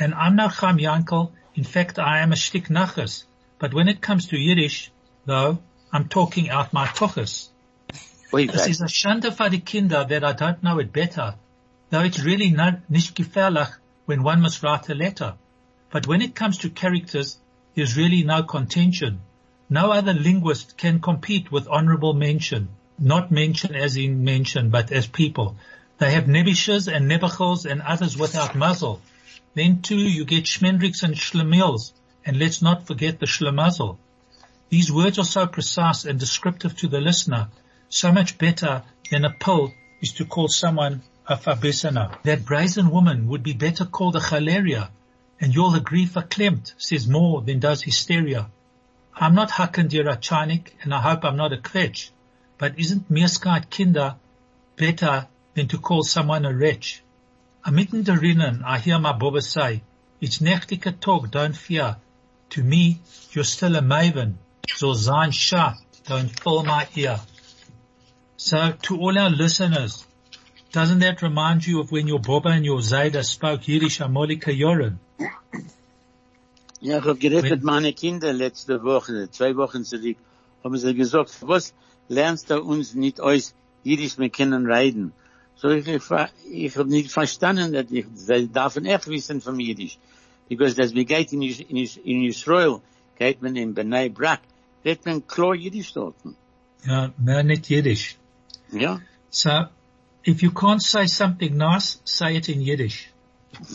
And 0.00 0.14
I'm 0.14 0.36
no 0.36 0.48
Cham 0.48 0.78
Yankel, 0.78 1.32
in 1.54 1.64
fact 1.64 1.98
I 1.98 2.20
am 2.20 2.32
a 2.32 2.36
shtik 2.36 2.68
nachas, 2.68 3.24
but 3.58 3.74
when 3.74 3.88
it 3.88 4.00
comes 4.00 4.26
to 4.28 4.36
Yiddish, 4.38 4.90
though, 5.26 5.58
I'm 5.92 6.08
talking 6.08 6.50
out 6.50 6.72
my 6.72 6.86
tochas. 6.86 7.48
This 8.32 8.64
vei. 8.64 8.70
is 8.70 8.80
a 8.80 8.86
shanda 8.86 9.32
for 9.32 9.48
the 9.48 9.58
kinder 9.58 10.04
that 10.04 10.24
I 10.24 10.32
don't 10.32 10.62
know 10.62 10.78
it 10.78 10.92
better, 10.92 11.34
though 11.90 12.02
it's 12.02 12.20
really 12.20 12.50
not 12.50 12.90
nicht 12.90 13.16
gefährlich 13.16 13.74
when 14.06 14.22
one 14.22 14.40
must 14.40 14.62
write 14.62 14.88
a 14.88 14.94
letter. 14.94 15.34
But 15.90 16.06
when 16.06 16.20
it 16.22 16.34
comes 16.34 16.58
to 16.58 16.70
characters, 16.70 17.38
there's 17.74 17.96
really 17.96 18.22
no 18.22 18.42
contention. 18.42 19.20
No 19.70 19.92
other 19.92 20.12
linguist 20.12 20.76
can 20.76 21.00
compete 21.00 21.50
with 21.50 21.68
honorable 21.68 22.14
mention, 22.14 22.68
not 22.98 23.30
mention 23.30 23.74
as 23.74 23.96
in 23.96 24.24
mention, 24.24 24.70
but 24.70 24.92
as 24.92 25.06
people. 25.06 25.56
They 25.98 26.12
have 26.12 26.24
nebishes 26.24 26.92
and 26.92 27.08
nebachels 27.08 27.66
and 27.66 27.82
others 27.82 28.16
without 28.16 28.54
muzzle. 28.54 29.00
Then 29.54 29.82
too 29.82 29.96
you 29.98 30.24
get 30.24 30.44
schmendricks 30.44 31.02
and 31.02 31.16
schlemils, 31.16 31.92
and 32.24 32.38
let's 32.38 32.62
not 32.62 32.86
forget 32.86 33.18
the 33.18 33.26
schlemazel. 33.26 33.98
These 34.70 34.92
words 34.92 35.18
are 35.18 35.24
so 35.24 35.46
precise 35.46 36.04
and 36.04 36.20
descriptive 36.20 36.76
to 36.76 36.88
the 36.88 37.00
listener, 37.00 37.48
so 37.88 38.12
much 38.12 38.38
better 38.38 38.84
than 39.10 39.24
a 39.24 39.30
pill 39.30 39.72
is 40.00 40.12
to 40.12 40.24
call 40.24 40.46
someone 40.46 41.02
a 41.26 41.36
fabesana. 41.36 42.22
That 42.22 42.44
brazen 42.44 42.90
woman 42.90 43.26
would 43.28 43.42
be 43.42 43.54
better 43.54 43.84
called 43.84 44.14
a 44.14 44.20
chaleria, 44.20 44.90
and 45.40 45.52
you'll 45.52 45.74
agree 45.74 46.06
verklempt 46.06 46.74
says 46.78 47.08
more 47.08 47.42
than 47.42 47.58
does 47.58 47.82
hysteria. 47.82 48.50
I'm 49.14 49.34
not 49.34 49.50
Hakan 49.50 49.88
Dirachanik, 49.88 50.68
and 50.82 50.94
I 50.94 51.00
hope 51.00 51.24
I'm 51.24 51.36
not 51.36 51.52
a 51.52 51.56
kvetch, 51.56 52.10
but 52.56 52.78
isn't 52.78 53.10
Meerskite 53.10 53.68
Kinder 53.68 54.14
better 54.76 55.26
than 55.58 55.68
to 55.68 55.78
call 55.78 56.02
someone 56.02 56.44
a 56.46 56.52
wretch? 56.52 57.02
Amitten 57.66 58.04
derinnen, 58.04 58.62
I 58.64 58.78
hear 58.78 58.98
my 58.98 59.12
Baba 59.12 59.42
say, 59.42 59.82
it's 60.20 60.38
nechtige 60.38 61.00
talk, 61.00 61.30
don't 61.30 61.56
fear. 61.56 61.96
To 62.50 62.62
me, 62.62 63.00
you're 63.32 63.44
still 63.44 63.76
a 63.76 63.80
maven. 63.80 64.34
So 64.68 64.94
sein 64.94 65.32
sha, 65.32 65.74
don't 66.06 66.28
fill 66.28 66.62
my 66.64 66.86
ear. 66.94 67.20
So 68.36 68.72
to 68.82 68.96
all 68.98 69.18
our 69.18 69.30
listeners, 69.30 70.06
doesn't 70.72 71.00
that 71.00 71.22
remind 71.22 71.66
you 71.66 71.80
of 71.80 71.90
when 71.90 72.06
your 72.06 72.20
Baba 72.20 72.50
and 72.50 72.64
your 72.64 72.78
Zayda 72.78 73.24
spoke 73.24 73.66
Yiddish 73.66 73.98
Amolika 74.00 74.52
Yoren? 74.56 74.98
Ja, 76.80 76.98
ich 76.98 77.04
hab 77.04 77.18
geredet 77.18 77.50
mit 77.50 77.64
meinen 77.64 77.92
Kindern 77.92 78.36
letzte 78.36 78.84
Woche, 78.84 79.28
zwei 79.32 79.56
Wochen 79.56 79.84
zurück, 79.84 80.16
haben 80.62 80.76
sie 80.78 80.94
gesagt, 80.94 81.34
was 81.40 81.74
lernst 82.08 82.50
du 82.50 82.62
uns 82.62 82.94
nicht 82.94 83.20
aus 83.20 83.54
Jiddisch, 83.82 84.18
wir 84.18 84.30
können 84.30 84.70
reden? 84.70 85.12
So 85.60 85.70
ich, 85.70 85.86
ich, 85.88 86.02
ver- 86.02 86.30
ich 86.50 86.76
hab 86.76 86.86
nicht 86.86 87.10
verstanden, 87.10 87.72
dass 87.72 87.90
ich, 87.90 88.06
sie 88.14 88.46
dürfen 88.48 88.86
echt 88.86 89.06
wissen 89.08 89.40
von 89.40 89.58
Jiddisch. 89.58 89.98
Because 90.48 90.74
das 90.76 90.94
wie 90.94 91.04
geht 91.04 91.32
in, 91.32 91.42
Is- 91.42 91.60
in, 91.60 91.76
Is- 91.76 91.96
in 92.04 92.22
Israel, 92.24 92.80
geht 93.18 93.42
man 93.42 93.56
in 93.56 93.74
Bnei 93.74 94.08
Brak, 94.08 94.40
redet 94.84 95.04
man 95.06 95.26
klar 95.26 95.54
Jiddisch 95.54 95.92
dort. 95.92 96.14
Ja, 96.86 97.10
no, 97.18 97.42
not 97.42 97.68
Yiddish. 97.68 98.16
Ja? 98.70 99.00
So 99.30 99.66
if 100.24 100.42
you 100.42 100.50
can't 100.52 100.80
say 100.82 101.06
something 101.06 101.56
nice, 101.56 102.00
say 102.04 102.36
it 102.36 102.48
in 102.48 102.60
Yiddish. 102.60 103.10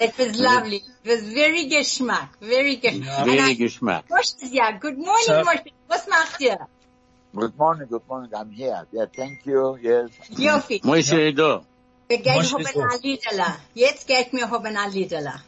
It 0.00 0.16
was 0.18 0.38
lovely. 0.40 0.76
It 1.04 1.08
was 1.10 1.22
very 1.34 1.68
geschmack. 1.68 2.28
Very 2.40 2.76
geschmack. 2.78 3.18
And 3.18 3.26
Very 3.30 3.50
I- 3.52 3.56
Geschmack. 3.56 4.04
Moshe, 4.08 4.34
yeah, 4.50 4.72
good 4.78 4.96
morning, 4.96 5.26
So- 5.26 5.42
Moshe. 5.44 5.70
Was 5.88 6.06
macht 6.08 6.40
ihr? 6.40 6.56
Good 7.34 7.56
morning, 7.56 7.88
good 7.88 8.06
morning. 8.06 8.30
I'm 8.34 8.50
here. 8.50 8.86
Yeah, 8.92 9.06
thank 9.06 9.46
you. 9.46 9.78
Yes. 9.80 10.10
Jofi. 10.32 10.82
Moishe 10.82 11.34
da. 11.34 11.62
Wir 12.06 12.18
gehen 12.18 12.34
Moshe 12.34 12.52
haben 12.52 12.60
ist 12.60 12.76
da. 12.76 12.88
ein 12.90 13.00
Liederla. 13.00 13.56
Jetzt 13.72 14.06
geht 14.06 14.34
mir 14.34 14.50
haben 14.50 14.76
ein 14.76 14.92
Liederla. 14.92 15.40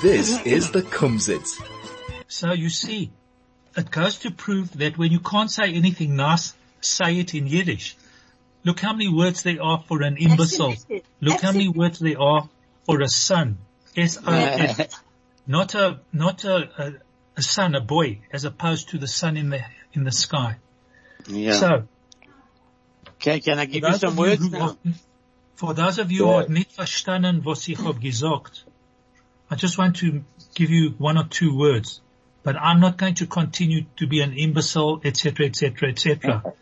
This 0.00 0.40
is 0.44 0.70
the 0.70 0.82
Kumzits. 0.82 1.60
So 2.28 2.52
you 2.52 2.68
see, 2.68 3.10
it 3.76 3.90
goes 3.90 4.20
to 4.20 4.30
prove 4.30 4.78
that 4.78 4.96
when 4.96 5.10
you 5.10 5.18
can't 5.18 5.50
say 5.50 5.74
anything 5.74 6.14
nice, 6.14 6.54
say 6.80 7.18
it 7.18 7.34
in 7.34 7.48
Yiddish. 7.48 7.96
Look 8.62 8.78
how 8.78 8.92
many 8.92 9.08
words 9.08 9.42
there 9.42 9.60
are 9.60 9.82
for 9.88 10.02
an 10.02 10.18
imbecile. 10.18 10.70
Absolutely. 10.70 11.02
Look 11.20 11.40
how 11.40 11.50
many 11.50 11.68
words 11.68 11.98
there 11.98 12.20
are 12.20 12.48
for 12.84 13.00
a 13.00 13.08
son. 13.08 13.58
S-O-N. 13.96 14.86
Not 15.46 15.74
a, 15.74 16.00
not 16.10 16.44
a, 16.44 16.56
a, 16.78 16.92
a 17.36 17.42
son, 17.42 17.74
a 17.74 17.80
boy, 17.82 18.20
as 18.32 18.46
opposed 18.46 18.88
to 18.90 18.98
the 18.98 19.06
sun 19.06 19.36
in 19.36 19.50
the, 19.50 19.60
in 19.92 20.04
the 20.04 20.10
sky. 20.10 20.56
Ja. 21.28 21.52
So, 21.52 21.88
Can, 23.18 23.40
can 23.40 23.58
I 23.58 23.66
give 23.66 23.82
for 23.82 23.86
you 23.86 23.92
those 23.92 24.00
some 24.00 24.10
of 24.10 24.16
you 24.16 24.22
words 24.22 24.42
who 24.42 24.50
now? 24.50 24.68
are, 24.68 24.76
for 25.54 25.74
those 25.74 25.98
of 25.98 26.12
you 26.12 26.26
who 26.26 26.38
have 26.38 26.48
nicht 26.48 26.72
verstanden, 26.72 27.44
was 27.44 27.68
ich 27.68 27.78
hab 27.78 28.00
gesagt, 28.00 28.64
I 29.50 29.56
just 29.56 29.78
want 29.78 29.96
to 29.96 30.24
give 30.54 30.70
you 30.70 30.94
one 30.98 31.16
or 31.18 31.24
two 31.24 31.56
words, 31.56 32.00
but 32.42 32.56
I'm 32.56 32.80
not 32.80 32.96
going 32.96 33.14
to 33.16 33.26
continue 33.26 33.84
to 33.96 34.06
be 34.06 34.20
an 34.20 34.32
imbecile, 34.32 35.00
etc., 35.04 35.46
etc., 35.46 35.90
etc. 35.90 36.54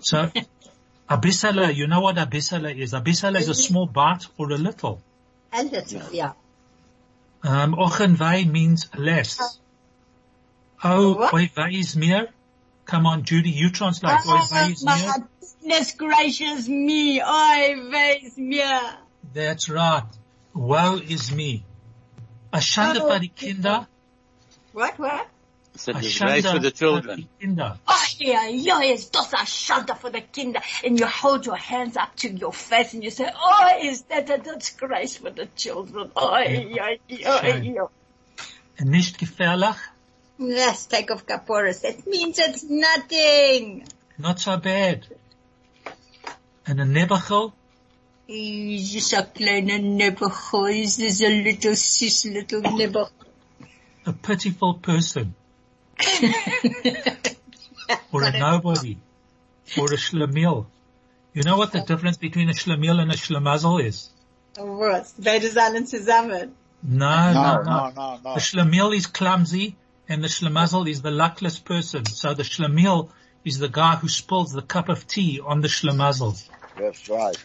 So, 0.00 0.30
abisala, 1.10 1.74
you 1.74 1.86
know 1.86 2.00
what 2.00 2.16
abisala 2.16 2.76
is? 2.76 2.92
Abisala 2.92 3.40
is 3.40 3.48
a 3.48 3.54
small 3.54 3.86
bite 3.86 4.26
or 4.38 4.50
a 4.50 4.56
little. 4.56 5.00
A 5.52 5.62
little, 5.62 6.02
yeah. 6.12 6.32
Um, 7.44 7.74
ochenvei 7.74 8.44
means 8.50 8.88
less. 8.96 9.58
Oh, 10.84 11.14
What? 11.14 11.32
oi 11.34 11.50
vei 11.54 11.78
is 11.78 11.96
meer. 11.96 12.28
Come 12.84 13.06
on, 13.06 13.24
Judy, 13.24 13.50
you 13.50 13.70
translate. 13.70 14.20
Oi 14.26 14.38
vei 14.50 14.72
is 14.72 14.84
my 14.84 14.96
meer. 15.00 15.14
goodness 15.60 15.92
gracious 15.94 16.68
me. 16.68 17.20
Oi, 17.22 17.90
is 18.22 18.36
mir. 18.36 18.80
That's 19.34 19.68
right. 19.68 20.04
Woe 20.54 20.96
is 20.98 21.32
me. 21.32 21.64
A 22.52 22.58
shanda 22.58 23.00
Oh, 23.00 23.08
for 23.10 23.18
the 23.18 23.28
kinder. 23.28 23.86
What, 24.72 24.98
what? 24.98 25.26
It's 25.74 25.88
a 25.88 25.92
A 25.92 26.00
disgrace 26.00 26.50
for 26.50 26.58
the 26.58 26.70
children. 26.70 27.26
the 27.40 27.46
kinder. 27.46 27.78
Oh, 27.88 28.01
yeah, 28.20 28.48
yeah, 28.48 28.82
it's 28.82 29.06
just 29.06 29.32
a 29.32 29.46
shelter 29.46 29.94
for 29.94 30.10
the 30.10 30.20
kinder. 30.20 30.60
And 30.84 30.98
you 30.98 31.06
hold 31.06 31.46
your 31.46 31.56
hands 31.56 31.96
up 31.96 32.16
to 32.16 32.30
your 32.30 32.52
face 32.52 32.94
and 32.94 33.04
you 33.04 33.10
say, 33.10 33.28
oh, 33.34 33.78
is 33.80 34.02
that 34.02 34.30
a 34.30 34.38
disgrace 34.38 35.16
for 35.16 35.30
the 35.30 35.46
children? 35.56 36.10
Oh, 36.16 36.38
yeah, 36.38 36.96
yeah, 37.08 37.40
Shame. 37.40 37.74
yeah. 37.74 37.86
And 38.78 38.90
nicht 38.90 39.18
gefährlich. 39.18 39.76
Let's 40.38 40.86
take 40.86 41.10
off 41.10 41.26
Kaporis. 41.26 41.84
It 41.84 42.06
means 42.06 42.38
it's 42.38 42.64
nothing. 42.64 43.86
Not 44.18 44.40
so 44.40 44.56
bad. 44.56 45.06
And 46.66 46.80
a 46.80 46.84
nebachel. 46.84 47.52
He's 48.26 48.92
just 48.92 49.12
a 49.12 49.22
kleine 49.22 49.96
nibble. 49.96 50.32
He's 50.68 50.96
just 50.96 51.22
a 51.22 51.28
little 51.28 51.76
sis 51.76 52.24
little 52.24 52.62
nibble. 52.62 53.10
A 54.06 54.12
pitiful 54.12 54.74
person. 54.74 55.34
Or 58.12 58.22
a 58.22 58.38
nobody. 58.38 58.98
Or 59.78 59.86
a 59.86 59.96
schlemiel. 59.96 60.66
You 61.34 61.42
know 61.42 61.56
what 61.56 61.72
the 61.72 61.80
difference 61.80 62.18
between 62.18 62.50
a 62.50 62.52
schlemiel 62.52 63.00
and 63.00 63.10
a 63.10 63.16
schlemazel 63.16 63.82
is? 63.82 64.10
Was? 64.58 65.14
Beide 65.14 65.42
sind 65.50 65.86
zusammen. 65.86 66.50
No, 66.82 67.32
no, 67.32 67.32
No, 67.32 67.62
no. 67.62 67.62
no, 67.62 67.90
no, 67.90 68.20
no. 68.22 68.34
The 68.34 68.40
schlemiel 68.40 68.94
is 68.94 69.06
clumsy 69.06 69.76
and 70.08 70.22
the 70.22 70.28
schlemazel 70.28 70.88
is 70.88 71.00
the 71.00 71.10
luckless 71.10 71.58
person. 71.58 72.04
So 72.04 72.34
the 72.34 72.42
schlemiel 72.42 73.10
is 73.44 73.58
the 73.58 73.68
guy 73.68 73.96
who 73.96 74.08
spills 74.08 74.52
the 74.52 74.62
cup 74.62 74.88
of 74.88 75.06
tea 75.06 75.40
on 75.44 75.60
the 75.62 75.68
schlemazel. 75.68 76.42
That's 76.78 77.08
right. 77.08 77.36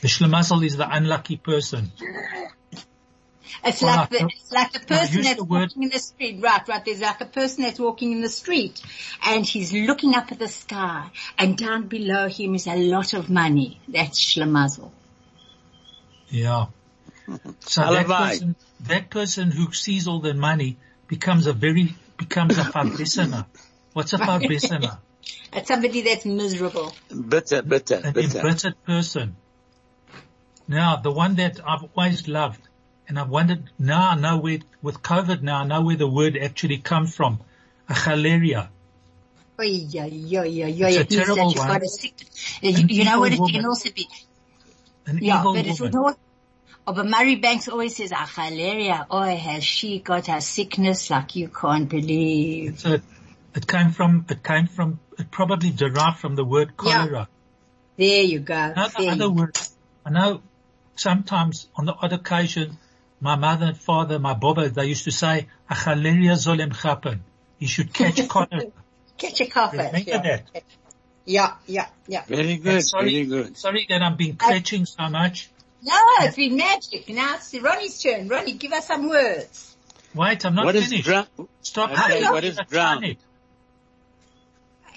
The 0.00 0.08
schlemazel 0.08 0.64
is 0.64 0.76
the 0.76 0.88
unlucky 0.88 1.36
person. 1.36 1.92
It's 3.64 3.82
Well, 3.82 3.96
like 3.96 4.10
the, 4.10 4.30
it's 4.32 4.52
like 4.52 4.76
a 4.76 4.80
person 4.86 5.22
that's 5.22 5.36
the 5.36 5.44
walking 5.44 5.82
in 5.84 5.88
the 5.90 5.98
street. 5.98 6.42
Right, 6.42 6.66
right. 6.68 6.84
There's 6.84 7.00
like 7.00 7.20
a 7.20 7.26
person 7.26 7.62
that's 7.64 7.78
walking 7.78 8.12
in 8.12 8.20
the 8.20 8.28
street 8.28 8.80
and 9.24 9.44
he's 9.46 9.72
looking 9.72 10.14
up 10.14 10.30
at 10.32 10.38
the 10.38 10.48
sky 10.48 11.10
and 11.38 11.56
down 11.56 11.88
below 11.88 12.28
him 12.28 12.54
is 12.54 12.66
a 12.66 12.76
lot 12.76 13.12
of 13.14 13.28
money. 13.30 13.80
That's 13.88 14.18
schlemazel. 14.20 14.90
Yeah. 16.28 16.66
So 17.60 17.80
that 17.92 18.06
person, 18.06 18.54
that 18.82 19.10
person 19.10 19.50
who 19.50 19.72
sees 19.72 20.06
all 20.06 20.20
the 20.20 20.32
money 20.34 20.78
becomes 21.08 21.46
a 21.48 21.52
very, 21.52 21.94
becomes 22.16 22.56
a 22.56 22.62
farbessener. 22.74 23.46
What's 23.94 24.12
a 24.12 24.18
farbessener? 24.18 24.98
It's 25.52 25.66
somebody 25.68 26.02
that's 26.02 26.24
miserable. 26.24 26.94
Bitter, 27.28 27.62
bitter, 27.62 27.96
An 28.04 28.12
bitter. 28.12 28.38
embittered 28.38 28.74
person. 28.84 29.34
Now, 30.68 30.96
the 30.96 31.10
one 31.10 31.34
that 31.36 31.58
I've 31.66 31.88
always 31.96 32.28
loved, 32.28 32.60
and 33.08 33.18
I've 33.18 33.28
wondered, 33.28 33.70
now 33.78 34.10
I 34.10 34.14
know 34.16 34.38
where, 34.38 34.58
with 34.82 35.02
COVID 35.02 35.42
now, 35.42 35.60
I 35.60 35.66
know 35.66 35.82
where 35.82 35.96
the 35.96 36.08
word 36.08 36.36
actually 36.36 36.78
comes 36.78 37.14
from. 37.14 37.40
A 37.88 37.92
chaleria. 37.92 38.68
Oh, 39.58 39.62
yeah, 39.62 40.06
yeah, 40.06 40.44
yeah, 40.44 40.66
yeah. 40.66 40.88
It's 40.88 41.14
a 41.14 41.16
terrible 41.16 41.54
one. 41.54 41.70
a 41.70 41.86
you, 42.62 42.86
you 42.88 43.04
know 43.04 43.20
what 43.20 43.32
it 43.32 43.34
evil 43.34 43.48
can 43.48 43.64
also 43.64 43.90
be? 43.90 44.08
An 45.06 45.18
Yeah, 45.22 45.40
evil 45.40 45.54
but 45.54 45.66
woman. 45.66 45.92
would 45.92 46.16
oh, 46.86 46.92
but 46.92 47.06
Murray 47.06 47.36
Banks 47.36 47.68
always 47.68 47.96
says, 47.96 48.12
ah, 48.12 48.26
Achaleria, 48.26 49.06
oh, 49.08 49.22
has 49.22 49.64
she 49.64 50.00
got 50.00 50.28
a 50.28 50.40
sickness 50.40 51.10
like 51.10 51.36
you 51.36 51.48
can't 51.48 51.88
believe. 51.88 52.80
So 52.80 52.98
it 53.54 53.66
came 53.66 53.90
from, 53.90 54.26
it 54.28 54.42
came 54.42 54.66
from, 54.66 54.98
it 55.18 55.30
probably 55.30 55.70
derived 55.70 56.18
from 56.18 56.34
the 56.34 56.44
word 56.44 56.76
cholera. 56.76 57.28
There 57.96 58.22
you 58.22 58.40
go. 58.40 58.72
Now 58.74 58.88
There 58.88 59.12
other 59.12 59.24
you 59.24 59.32
word, 59.32 59.58
I 60.04 60.10
know 60.10 60.42
sometimes 60.96 61.68
on 61.76 61.86
the 61.86 61.94
odd 61.94 62.12
occasion, 62.12 62.78
my 63.20 63.36
mother 63.36 63.66
and 63.66 63.76
father, 63.78 64.18
my 64.18 64.34
baba, 64.34 64.68
they 64.68 64.86
used 64.86 65.04
to 65.04 65.10
say, 65.10 65.48
Achaleria 65.70 66.34
zolem 66.34 66.72
chappen. 66.74 67.20
You 67.58 67.68
should 67.68 67.92
catch 67.92 68.26
cholera. 68.28 68.66
Catch 69.18 69.40
a 69.40 69.46
cough. 69.46 69.72
Remember 69.72 69.98
yeah. 69.98 70.22
that? 70.22 70.62
yeah, 71.24 71.54
yeah, 71.66 71.86
yeah. 72.06 72.24
Very 72.26 72.56
good, 72.58 72.82
sorry, 72.84 73.24
very 73.24 73.26
good. 73.26 73.56
sorry 73.56 73.86
that 73.88 74.02
I'm 74.02 74.16
being 74.16 74.36
catching 74.36 74.84
so 74.84 75.08
much. 75.08 75.48
No, 75.82 75.94
it's 76.20 76.36
been 76.36 76.56
magic. 76.56 77.08
Now 77.08 77.36
it's 77.36 77.54
Ronnie's 77.54 78.02
turn. 78.02 78.28
Ronnie, 78.28 78.54
give 78.54 78.72
us 78.72 78.86
some 78.86 79.08
words. 79.08 79.76
Wait, 80.14 80.44
I'm 80.44 80.54
not 80.54 80.64
What 80.66 80.76
is 80.76 80.88
finished. 80.88 81.04
drown? 81.04 81.26
Stop. 81.62 81.90
Okay, 81.92 82.22
what 82.24 82.44
is 82.44 82.56
that's 82.56 82.70
drown? 82.70 82.96
funny. 82.96 83.18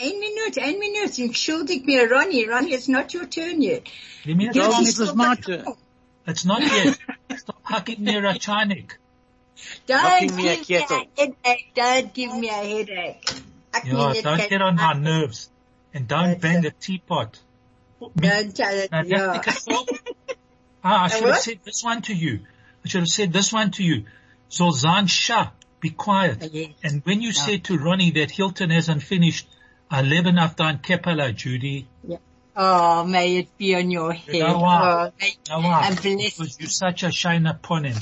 Ein 0.01 0.19
Minute, 0.19 0.57
ein 0.61 0.79
Minute. 0.79 1.21
Entschuldig 1.21 1.85
mir, 1.85 2.09
Ronnie. 2.09 2.47
Ronnie, 2.47 2.73
it's 2.73 2.88
not 2.88 3.13
your 3.13 3.25
turn 3.25 3.61
yet. 3.61 3.83
Give 4.23 4.35
me 4.38 4.47
a 4.47 4.53
Tell 4.53 4.69
me 4.69 4.75
chance. 4.85 4.97
it 4.97 5.01
was 5.01 5.15
my 5.15 5.35
turn. 5.35 5.65
It's 6.25 6.45
not 6.45 6.61
yet. 6.61 6.97
Stop 7.69 7.88
hugging 7.88 8.03
me, 8.03 8.13
Rachanik. 8.13 8.91
Don't 9.85 10.03
Knocking 10.03 10.35
me 10.35 10.47
a 10.47 10.55
give 10.57 10.69
me 10.69 10.75
a 10.75 10.79
headache. 10.81 11.73
Don't 11.75 12.13
give 12.13 12.35
me 12.35 12.49
a 12.49 12.53
headache. 12.53 13.31
Yeah, 13.85 13.93
mean, 13.93 14.15
it 14.15 14.23
don't 14.23 14.39
can- 14.39 14.49
get 14.49 14.61
on 14.61 14.75
my 14.75 14.93
nerves. 14.93 15.49
And 15.93 16.07
don't 16.07 16.29
That's 16.29 16.41
bang 16.41 16.57
it. 16.57 16.61
the 16.61 16.71
teapot. 16.71 17.39
Don't 18.15 18.55
tell 18.55 18.73
it. 18.73 18.89
Yeah. 18.91 19.41
that 19.43 20.38
ah, 20.83 21.03
I 21.03 21.07
should 21.09 21.27
have 21.27 21.38
said 21.38 21.59
this 21.63 21.83
one 21.83 22.01
to 22.03 22.13
you. 22.13 22.39
I 22.85 22.88
should 22.88 23.01
have 23.01 23.07
said 23.07 23.33
this 23.33 23.51
one 23.51 23.71
to 23.71 23.83
you. 23.83 24.05
Soll 24.49 24.71
sein 24.71 25.07
Sha, 25.07 25.51
be 25.79 25.89
quiet. 25.89 26.47
Yes. 26.51 26.71
And 26.83 27.03
when 27.05 27.21
you 27.21 27.33
said 27.33 27.65
to 27.65 27.77
Ronnie 27.77 28.11
that 28.11 28.31
Hilton 28.31 28.69
hasn't 28.69 29.03
finished, 29.03 29.47
I 29.91 30.01
leben 30.01 30.39
auf 30.39 30.55
dein 30.55 30.79
Kepala, 30.81 31.35
Judy. 31.35 31.88
Oh, 32.56 33.06
may 33.06 33.38
it 33.38 33.58
be 33.58 33.75
on 33.75 33.89
your 33.91 34.12
head. 34.13 34.39
know 34.39 34.60
what? 34.60 34.82
Oh, 34.82 35.12
may- 35.20 35.34
Now 35.50 35.62
why? 35.62 35.82
I'm 35.82 35.96
blessed. 35.96 36.38
Because 36.38 36.60
you're 36.60 36.70
such 36.70 37.03
a 37.03 37.12
shine 37.12 37.46
upon 37.48 37.86
him. 37.86 37.98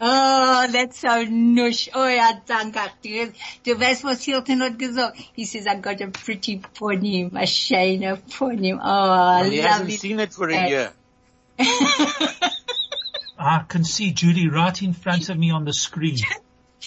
Oh, 0.00 0.66
that's 0.70 0.98
so 0.98 1.24
nush. 1.26 1.88
Oh, 1.94 2.06
ja, 2.08 2.32
danke. 2.46 2.80
Du, 3.02 3.32
du 3.62 3.74
weißt, 3.76 4.04
was 4.04 4.22
Hilton 4.24 4.60
hat 4.60 4.78
gesagt. 4.78 5.16
He 5.34 5.44
says, 5.44 5.66
I 5.66 5.76
got 5.76 6.00
a 6.00 6.08
pretty 6.08 6.58
pony, 6.74 7.30
a 7.34 7.46
shine 7.46 8.16
pony. 8.30 8.72
Oh, 8.72 8.78
I 8.80 9.40
Well, 9.42 9.50
he 9.50 9.60
love 9.62 9.70
hasn't 9.70 9.90
it. 9.90 10.00
seen 10.00 10.20
it 10.20 10.32
for 10.32 10.48
a 10.48 10.68
year. 10.68 10.92
I 13.38 13.64
can 13.68 13.84
see 13.84 14.12
Judy 14.12 14.48
right 14.48 14.80
in 14.82 14.92
front 14.92 15.28
of 15.28 15.38
me 15.38 15.50
on 15.50 15.64
the 15.64 15.72
screen. 15.72 16.16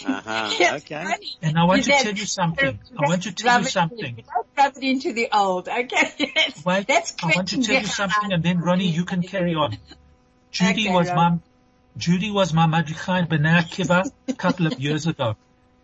Uh-huh. 0.05 0.75
Okay. 0.77 1.03
funny. 1.03 1.37
And 1.41 1.57
I 1.57 1.63
want 1.65 1.83
to 1.83 1.91
tell 1.91 2.13
you 2.13 2.25
something. 2.25 2.79
I 2.97 3.01
want 3.07 3.23
to 3.23 3.31
tell 3.33 3.59
you 3.61 3.67
it- 3.67 3.71
something. 3.71 4.15
Don't 4.15 4.47
rub 4.57 4.73
it 4.77 4.83
into 4.83 5.13
the 5.13 5.29
old, 5.33 5.67
okay? 5.67 6.11
Yes. 6.35 6.65
Wait, 6.65 6.87
That's 6.87 7.15
I 7.23 7.33
want 7.35 7.49
to 7.49 7.61
tell 7.61 7.81
you 7.81 7.87
something 7.87 8.31
and 8.31 8.43
then 8.43 8.59
Ronnie, 8.59 8.87
you 8.87 9.05
can 9.05 9.21
carry 9.23 9.55
on. 9.55 9.77
Judy 10.51 10.87
Okay, 10.87 10.93
was 10.93 11.07
Ron. 11.09 11.15
my, 11.15 11.37
Judy 11.97 12.31
was 12.31 12.53
my 12.53 12.67
Madricha 12.67 13.19
in 13.19 13.27
B'nai 13.27 13.63
Akiva 13.63 14.09
a 14.27 14.33
couple 14.33 14.67
of 14.67 14.79
years 14.79 15.07
ago. 15.07 15.35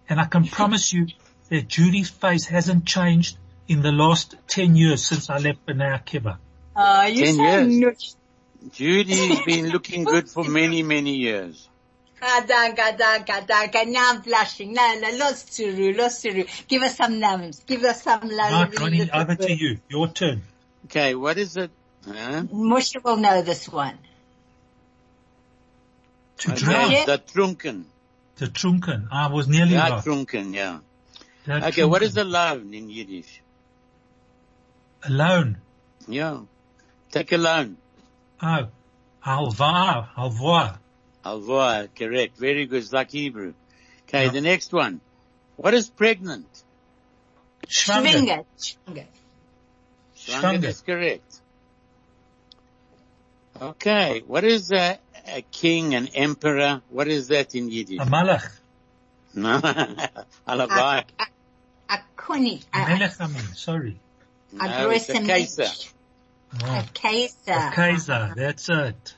And 0.10 0.20
I 0.20 0.26
can 0.26 0.46
promise 0.46 0.92
you 0.94 1.08
that 1.50 1.68
Judy's 1.68 2.10
face 2.10 2.46
hasn't 2.46 2.86
changed 2.86 3.38
in 3.68 3.82
the 3.82 3.92
last 3.92 4.36
10 4.48 4.76
years 4.76 5.06
since 5.06 5.30
I 5.30 5.38
left 5.38 5.66
B'nai 5.66 6.02
Akiva. 6.04 6.38
Oh, 6.76 7.06
you're 7.06 7.26
Ten 7.28 7.36
so 7.36 7.44
years. 7.44 7.68
nush. 7.68 8.16
Judy's 8.72 9.42
been 9.46 9.70
looking 9.70 10.06
good 10.06 10.30
for 10.30 10.44
many, 10.46 10.84
many 10.84 11.16
years. 11.16 11.68
Danke, 12.48 12.98
danke, 12.98 13.46
danke. 13.48 13.86
Now 13.92 14.12
I'm 14.12 14.22
blushing. 14.22 14.74
No, 14.74 14.96
no, 15.00 15.10
lost 15.18 15.54
Suru, 15.54 15.94
lost 15.94 16.22
Suru. 16.22 16.46
Give 16.68 16.82
us 16.84 16.96
some 16.96 17.20
names. 17.20 17.62
Give 17.66 17.84
us 17.84 18.02
some 18.04 18.22
Right, 18.30 18.70
names. 18.70 18.80
Ronnie, 18.80 19.12
over 19.12 19.36
to 19.36 19.52
you. 19.54 19.80
Your 19.90 20.08
turn. 20.08 20.42
Okay, 20.86 21.16
what 21.16 21.38
is 21.38 21.58
it? 21.58 21.72
Huh? 22.06 22.44
Moshe 22.54 23.02
will 23.04 23.18
know 23.18 23.42
this 23.42 23.68
one. 23.70 23.98
To 26.40 26.52
Okay, 26.52 26.60
drown. 26.60 26.92
The 27.06 27.18
trunken. 27.18 27.86
The 28.38 28.48
trunken. 28.48 29.08
I 29.12 29.28
was 29.28 29.48
nearly 29.48 29.74
Ja, 29.74 29.88
right. 29.88 30.04
trunken, 30.04 30.54
yeah. 30.54 30.80
The 31.46 31.68
Okay, 31.68 31.84
what 31.84 32.02
is 32.04 32.14
trunken. 32.14 32.34
alone 32.36 32.74
in 32.74 32.90
Yiddish? 32.90 33.42
Alone. 35.04 35.58
Yeah. 36.08 36.40
Take 37.12 37.32
a 37.34 37.38
loan. 37.38 37.78
Oh. 38.42 38.68
Halva, 39.26 40.08
halva. 40.18 40.78
Alvoa, 41.26 41.88
correct. 41.96 42.38
Very 42.38 42.66
good. 42.66 42.84
It's 42.84 42.94
like 42.94 43.12
Hebrew. 43.12 43.54
Okay, 44.08 44.30
the 44.30 44.42
next 44.42 44.74
one. 44.74 45.02
What 45.56 45.74
is 45.74 45.90
pregnant? 45.90 46.48
Schwanger. 47.68 48.04
Schwinger. 48.04 48.46
Schwinger. 48.60 49.06
Schwanger 50.18 50.42
Schwanger. 50.42 50.64
is 50.66 50.82
correct. 50.82 51.40
Okay, 53.62 54.24
what 54.28 54.44
is 54.44 54.72
a, 54.72 54.98
a 55.28 55.42
king, 55.52 55.96
an 55.96 56.08
emperor? 56.16 56.82
What 56.90 57.08
is 57.08 57.28
that 57.30 57.56
in 57.56 57.70
Yiddish? 57.70 58.00
A 58.00 58.06
malach. 58.06 58.50
No, 59.36 59.60
Alabai. 60.48 61.06
A, 61.20 61.24
a, 61.24 61.96
a 61.96 62.00
kuni. 62.16 62.62
A, 62.72 62.78
a, 62.78 62.88
Melech, 62.88 63.20
I 63.20 63.26
mean, 63.26 63.42
sorry. 63.56 63.98
a 64.60 64.68
No, 64.68 64.92
it's 64.92 65.10
a 65.10 65.14
Kaiser. 65.14 65.64
Mensch. 65.64 65.90
Oh. 66.64 66.66
A 66.68 66.86
Kaiser. 66.94 67.52
A 67.52 67.72
Kaiser, 67.74 68.34
that's 68.36 68.70
it. 68.70 69.16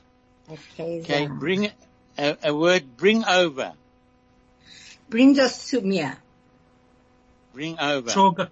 A 0.48 0.56
Kaiser. 0.74 1.02
Okay, 1.02 1.26
bring 1.26 1.70
a, 2.18 2.36
a 2.44 2.54
word, 2.54 2.96
bring 2.96 3.24
over. 3.24 3.72
Bring 5.08 5.34
das 5.34 5.66
zu 5.68 5.80
mir. 5.80 6.16
Bring 7.54 7.78
over. 7.78 8.10
Trogen. 8.10 8.48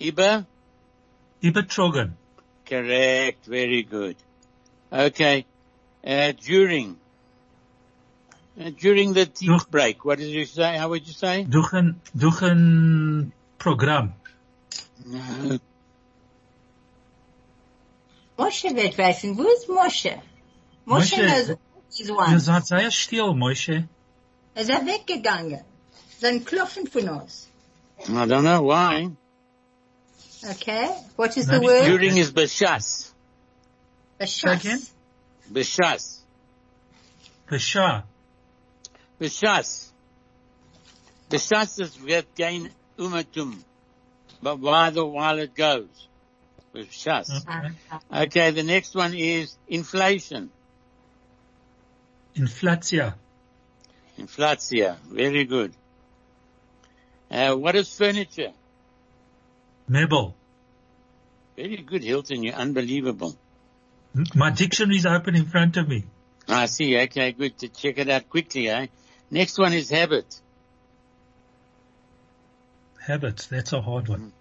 Iber? 0.00 0.46
Übertrogen. 1.42 2.12
Correct. 2.66 3.44
Very 3.46 3.82
good. 3.82 4.16
Okay. 4.92 5.44
Uh, 6.04 6.32
during. 6.32 6.96
Uh, 8.58 8.70
during 8.70 9.12
the 9.12 9.26
teeth 9.26 9.48
Durch- 9.48 9.70
break, 9.70 10.04
what 10.04 10.18
did 10.18 10.28
you 10.28 10.44
say? 10.44 10.76
How 10.76 10.88
would 10.88 11.06
you 11.06 11.12
say? 11.12 11.44
Durch 11.44 11.72
een, 11.72 12.00
durch 12.16 12.42
een 12.42 13.32
Programm. 13.58 14.12
No. 15.06 15.58
Moshe 18.36 18.74
wird 18.74 18.96
wissen. 18.98 19.36
Wo 19.36 19.42
ist 19.44 19.68
Moshe? 19.68 20.20
Moshe, 20.86 21.16
Moshe- 21.16 21.46
knows 21.46 21.56
his 21.90 22.08
Ihr 22.08 22.14
one. 22.14 22.38
seid 22.40 22.66
sehr 22.66 22.90
still, 22.90 23.34
Moshe. 23.34 23.88
Er 24.54 24.62
ist 24.62 24.68
weggegangen. 24.70 25.62
Sein 26.20 26.44
Klopfen 26.44 26.86
von 26.86 27.08
uns. 27.08 27.46
I 28.08 28.26
don't 28.26 28.42
know 28.44 28.62
why. 28.62 29.10
Okay? 30.50 30.88
What 31.16 31.36
is 31.36 31.46
the 31.46 31.52
Maybe 31.54 31.66
word? 31.66 31.84
During 31.86 32.16
is 32.16 32.30
beshas. 32.32 33.10
A 34.20 34.24
again? 34.24 34.78
shas. 34.78 34.90
Beshas. 35.52 36.18
Bashar. 37.48 38.02
Beshas. 39.20 39.88
Beshas 41.30 41.80
is 41.80 41.96
wird 42.00 42.26
gain 42.36 42.70
umatum. 42.98 43.58
But 44.42 44.58
why 44.60 44.90
the 44.90 45.04
while 45.04 45.38
it 45.38 45.54
goes. 45.54 45.88
Beshas. 46.74 47.30
Okay. 47.30 47.70
Ah, 47.90 48.22
Okay, 48.22 48.50
the 48.52 48.62
next 48.62 48.94
one 48.94 49.14
is 49.14 49.56
inflation. 49.68 50.50
Inflatia. 52.38 53.14
Inflatia. 54.18 54.96
Very 55.10 55.44
good. 55.44 55.72
Uh, 57.30 57.54
what 57.56 57.76
is 57.76 57.92
furniture? 57.92 58.52
Mebel. 59.88 60.34
Very 61.56 61.78
good, 61.78 62.04
Hilton. 62.04 62.42
You're 62.42 62.54
unbelievable. 62.54 63.36
My 64.34 64.50
dictionary 64.50 64.96
is 64.96 65.06
open 65.06 65.34
in 65.34 65.46
front 65.46 65.76
of 65.76 65.88
me. 65.88 66.04
I 66.48 66.66
see. 66.66 66.98
Okay, 66.98 67.32
good 67.32 67.58
to 67.58 67.68
check 67.68 67.98
it 67.98 68.08
out 68.08 68.28
quickly, 68.30 68.68
eh? 68.68 68.86
Next 69.30 69.58
one 69.58 69.72
is 69.72 69.90
habit. 69.90 70.40
Habits, 73.06 73.46
that's 73.46 73.72
a 73.72 73.80
hard 73.80 74.08
one. 74.08 74.32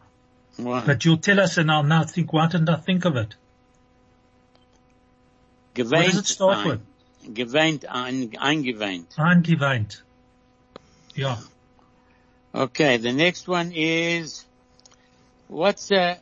What? 0.57 0.85
But 0.85 1.05
you'll 1.05 1.17
tell 1.17 1.39
us 1.39 1.57
and 1.57 1.71
I'll 1.71 1.83
now 1.83 2.03
think, 2.03 2.33
why 2.33 2.47
didn't 2.47 2.69
I 2.69 2.77
think 2.77 3.05
of 3.05 3.15
it? 3.15 3.35
What 5.75 6.05
does 6.05 6.17
it 6.17 6.25
start 6.25 6.65
with? 6.65 6.81
Geweint, 7.33 7.85
ein, 7.89 8.31
eingeweint. 8.37 9.13
Eingeweint. 9.17 10.01
Yeah. 11.15 11.37
Okay, 12.53 12.97
the 12.97 13.11
next 13.11 13.47
one 13.47 13.71
is, 13.73 14.45
what's 15.47 15.91
a, 15.91 16.17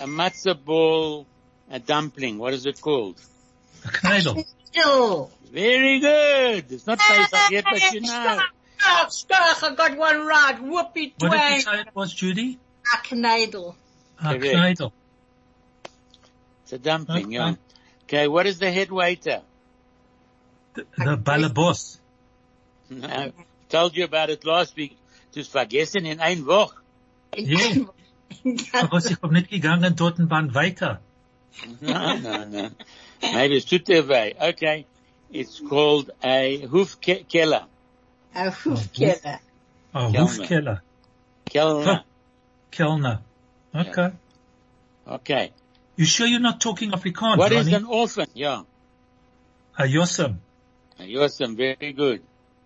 a 0.00 0.06
matzah 0.06 0.56
ball, 0.62 1.26
a 1.70 1.78
dumpling? 1.78 2.38
What 2.38 2.52
is 2.54 2.66
it 2.66 2.80
called? 2.80 3.20
A 3.84 3.88
kneidel. 3.88 4.44
Still. 4.64 5.30
Very 5.52 6.00
good. 6.00 6.70
It's 6.72 6.86
not 6.86 6.98
Pesach 6.98 7.50
yet, 7.50 7.64
but 7.70 7.92
you 7.92 8.00
know. 8.00 8.38
Stop, 8.78 9.10
stop, 9.10 9.62
I 9.62 9.74
got 9.74 9.96
one 9.96 10.26
right. 10.26 10.56
Whoopie 10.60 10.68
What 10.68 10.94
did 10.94 11.12
you 11.22 11.28
twang. 11.28 11.60
say 11.60 11.80
it 11.80 11.88
was, 11.94 12.12
Judy? 12.12 12.58
A 12.92 13.14
kneidel. 13.14 13.74
A 14.20 14.34
Correct. 14.38 14.54
kneidel. 14.54 14.92
It's 16.64 16.72
a 16.72 16.78
dumpling, 16.78 17.26
Okay. 17.26 17.34
yeah. 17.34 17.54
Okay, 18.04 18.28
what 18.28 18.46
is 18.46 18.58
the 18.58 18.70
head 18.70 18.90
waiter? 18.90 19.40
The, 20.76 20.86
the 21.04 21.16
balabos. 21.16 21.98
I 22.90 23.32
told 23.68 23.96
you 23.96 24.04
about 24.04 24.30
it 24.30 24.44
last 24.44 24.76
week. 24.76 24.96
Du 25.32 25.40
hast 25.40 25.50
vergessen 25.52 26.06
in 26.06 26.20
ein 26.20 26.46
Woche. 26.46 26.76
Yeah. 27.36 27.86
Aber 28.72 28.98
ich 28.98 29.16
hab 29.22 29.30
nicht 29.30 29.50
gegangen 29.50 29.94
dort 29.96 30.18
und 30.18 30.30
waren 30.30 30.54
weiter. 30.54 31.00
No, 31.80 32.16
no, 32.16 32.44
no. 32.44 32.70
Maybe 33.22 33.56
it's 33.56 33.66
too 33.66 34.08
way. 34.08 34.34
Okay. 34.38 34.86
It's 35.30 35.60
called 35.68 36.10
a 36.22 36.66
Hufkeller. 36.66 37.66
A 38.34 38.50
hoofkiller. 38.50 39.40
A 39.94 40.10
Kellner. 40.10 40.20
Hofkeller. 40.20 40.80
Kellner. 41.50 42.04
Kellner. 42.70 43.22
Okay. 43.74 44.10
Okay. 45.08 45.52
You 45.96 46.04
sure 46.04 46.26
you're 46.26 46.40
not 46.40 46.60
talking 46.60 46.90
Afrikaans, 46.92 47.38
What 47.38 47.52
is 47.52 47.66
Ronnie? 47.66 47.74
an 47.74 47.84
orphan? 47.86 48.26
Yeah. 48.34 48.62
A 49.78 49.84
Yossam. 51.00 51.24
Awesome. 51.24 51.56
Very 51.56 51.92
good. 51.92 52.22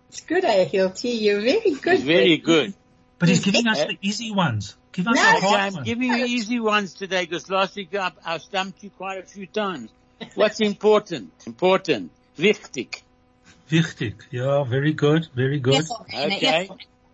It's 0.09 0.21
good, 0.21 0.43
I 0.45 0.65
Hilti. 0.65 1.21
You're 1.21 1.41
very 1.41 1.71
good. 1.75 1.93
It's 1.93 2.03
very 2.03 2.37
good. 2.37 2.73
But 3.19 3.29
he's 3.29 3.41
giving 3.41 3.67
us 3.67 3.79
the 3.79 3.97
easy 4.01 4.31
ones. 4.31 4.75
Give 4.91 5.07
us 5.07 5.15
No, 5.15 5.21
the 5.21 5.47
hard 5.47 5.59
I'm 5.59 5.73
ones. 5.75 5.85
giving 5.85 6.11
you 6.11 6.25
easy 6.25 6.59
ones 6.59 6.93
today 6.93 7.25
because 7.25 7.49
last 7.49 7.75
week 7.75 7.95
I, 7.95 8.11
I 8.25 8.37
stumped 8.39 8.83
you 8.83 8.89
quite 8.89 9.19
a 9.19 9.23
few 9.23 9.45
times. 9.45 9.89
What's 10.35 10.59
important? 10.59 11.31
Important. 11.45 12.11
Wichtig. 12.37 13.01
Wichtig. 13.69 14.15
Yeah, 14.31 14.63
very 14.63 14.93
good, 14.93 15.27
very 15.33 15.59
good. 15.59 15.85
Okay. 16.01 16.39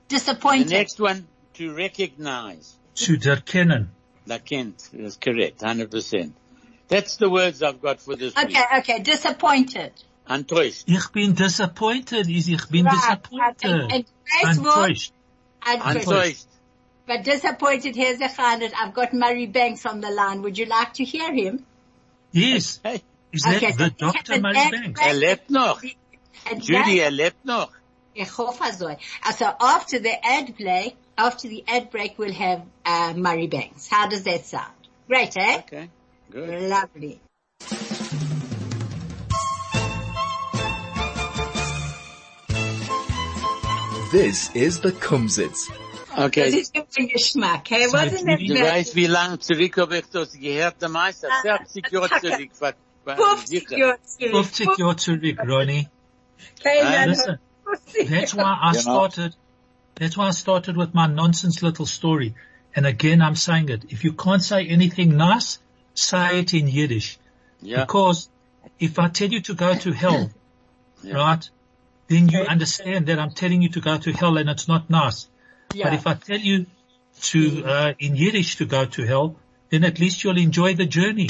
yes. 0.08 0.24
The 0.26 0.66
next 0.70 1.00
one, 1.00 1.28
to 1.56 1.76
recognize. 1.76 2.76
Zu 2.96 3.18
erkennen. 3.18 3.88
That 4.26 4.44
Kent 4.46 4.90
is 4.94 5.18
correct, 5.18 5.60
100%. 5.60 6.32
That's 6.88 7.16
the 7.18 7.30
words 7.30 7.62
I've 7.64 7.82
got 7.82 8.02
for 8.02 8.16
this 8.16 8.36
week. 8.36 8.46
Okay, 8.48 8.64
okay. 8.80 9.00
Disappointed. 9.00 9.92
Enttäuscht. 10.30 10.84
Ich 10.88 11.08
bin 11.12 11.34
disappointed. 11.36 12.28
Is 12.30 12.48
ich 12.48 12.66
bin 12.70 12.86
Right, 12.86 12.96
disappointed. 12.96 13.72
right. 13.72 13.94
And 13.94 14.06
Enttäuscht. 14.58 15.12
Enttäuscht. 15.66 15.96
Enttäuscht. 16.08 16.46
But 17.08 17.24
disappointed, 17.24 17.96
here's 17.96 18.20
a 18.20 18.28
hundred. 18.28 18.74
I've 18.74 18.94
got 18.94 19.14
Murray 19.14 19.46
Banks 19.48 19.86
on 19.86 20.02
the 20.02 20.10
line. 20.12 20.42
Would 20.42 20.58
you 20.58 20.66
like 20.66 20.94
to 20.96 21.06
hear 21.06 21.32
him? 21.34 21.66
Yes. 22.34 22.80
Hey, 22.84 23.02
Is 23.32 23.44
that 23.44 23.56
Okay, 23.58 23.72
the 23.72 23.78
we 23.78 23.84
have 23.84 23.98
Dr. 24.26 24.42
Murray 24.42 24.54
Banks? 24.72 25.00
break. 25.00 25.08
er 25.08 25.14
lebt 25.14 25.50
noch. 25.50 25.82
Judy, 25.82 27.00
that- 27.00 27.06
er 27.06 27.12
lebt 27.12 27.46
noch. 27.46 27.72
Ich 28.14 28.30
hoffe 28.38 28.74
so. 28.74 28.88
Uh, 28.90 29.32
So 29.32 29.46
after 29.60 30.00
the 30.00 30.14
ad 30.26 30.56
play, 30.58 30.96
after 31.18 31.48
the 31.48 31.64
ad 31.68 31.90
break, 31.92 32.18
we'll 32.18 32.34
have 32.34 32.64
uh, 32.86 33.14
Murray 33.16 33.48
Banks. 33.48 33.88
How 33.88 34.08
does 34.08 34.24
that 34.24 34.46
sound? 34.46 34.74
Great, 35.08 35.38
eh? 35.38 35.60
Okay, 35.60 35.90
good. 36.32 36.64
Lovely. 36.70 37.22
This 44.12 44.50
is 44.56 44.80
the 44.80 44.92
Kumzits. 44.92 45.70
Das 46.16 46.26
Okay. 46.26 46.50
ist 46.50 46.74
ein 46.76 47.08
Geschmack, 47.10 47.70
hey? 47.70 47.88
So 47.88 47.98
Wasn't 47.98 48.26
Judy- 48.28 48.48
Du 48.48 48.54
it 48.56 48.62
weißt, 48.64 48.96
wie 48.96 49.06
lang 49.08 49.40
zurück 49.40 49.78
habe 49.78 49.98
ich 50.00 50.06
das 50.12 50.32
gehört, 50.34 50.82
der 50.82 50.90
Meister? 50.90 51.28
Ah, 51.32 51.42
er 51.46 51.58
40 51.58 51.92
Jahre 51.92 52.10
zurück. 52.22 52.50
war- 52.60 52.74
war 53.06 53.18
50 53.38 53.48
sicher. 53.70 53.78
Jahre 53.78 53.98
zurück. 54.06 54.32
50 54.46 54.78
Jahre 54.80 54.96
zurück, 54.96 55.38
Ronnie. 55.48 55.88
Keiner 56.64 57.00
hat 57.00 57.08
Listen, 57.10 57.40
that's 58.10 58.34
why 58.36 58.42
I 58.42 58.72
You 58.76 58.82
know. 58.82 58.82
started, 58.82 59.36
that's 59.96 60.18
why 60.18 60.28
I 60.30 60.32
started 60.34 60.78
with 60.78 60.94
my 60.94 61.08
nonsense 61.08 61.62
little 61.62 61.86
story. 61.86 62.34
And 62.76 62.86
again, 62.86 63.22
I'm 63.22 63.36
saying 63.36 63.70
it. 63.70 63.84
If 63.92 64.04
you 64.04 64.14
can't 64.14 64.42
say 64.44 64.66
anything 64.68 65.18
nice, 65.18 65.60
say 65.94 66.40
it 66.40 66.54
in 66.54 66.68
Yiddish. 66.68 67.18
Ja, 67.62 67.82
Because 67.86 68.30
if 68.80 68.98
I 69.00 69.10
tell 69.10 69.30
you 69.32 69.42
to 69.42 69.54
go 69.56 69.76
to 69.76 69.92
hell, 69.94 70.30
Yeah. 71.04 71.16
right, 71.16 71.50
then 72.08 72.30
you 72.30 72.40
understand 72.42 73.08
that 73.08 73.20
I'm 73.20 73.32
telling 73.32 73.62
you 73.62 73.70
to 73.70 73.82
go 73.82 73.98
to 73.98 74.12
hell 74.12 74.38
and 74.38 74.50
it's 74.50 74.68
not 74.68 74.90
nice. 74.90 75.28
But 75.70 75.94
if 75.94 76.08
I 76.08 76.14
tell 76.14 76.40
you 76.40 76.66
to, 77.22 77.64
uh, 77.66 77.94
in 78.00 78.16
Yiddish 78.16 78.58
to 78.58 78.66
go 78.66 78.86
to 78.86 79.06
hell, 79.06 79.36
then 79.70 79.84
at 79.84 80.00
least 80.00 80.24
you'll 80.24 80.38
enjoy 80.38 80.76
the 80.76 80.86
journey. 80.86 81.30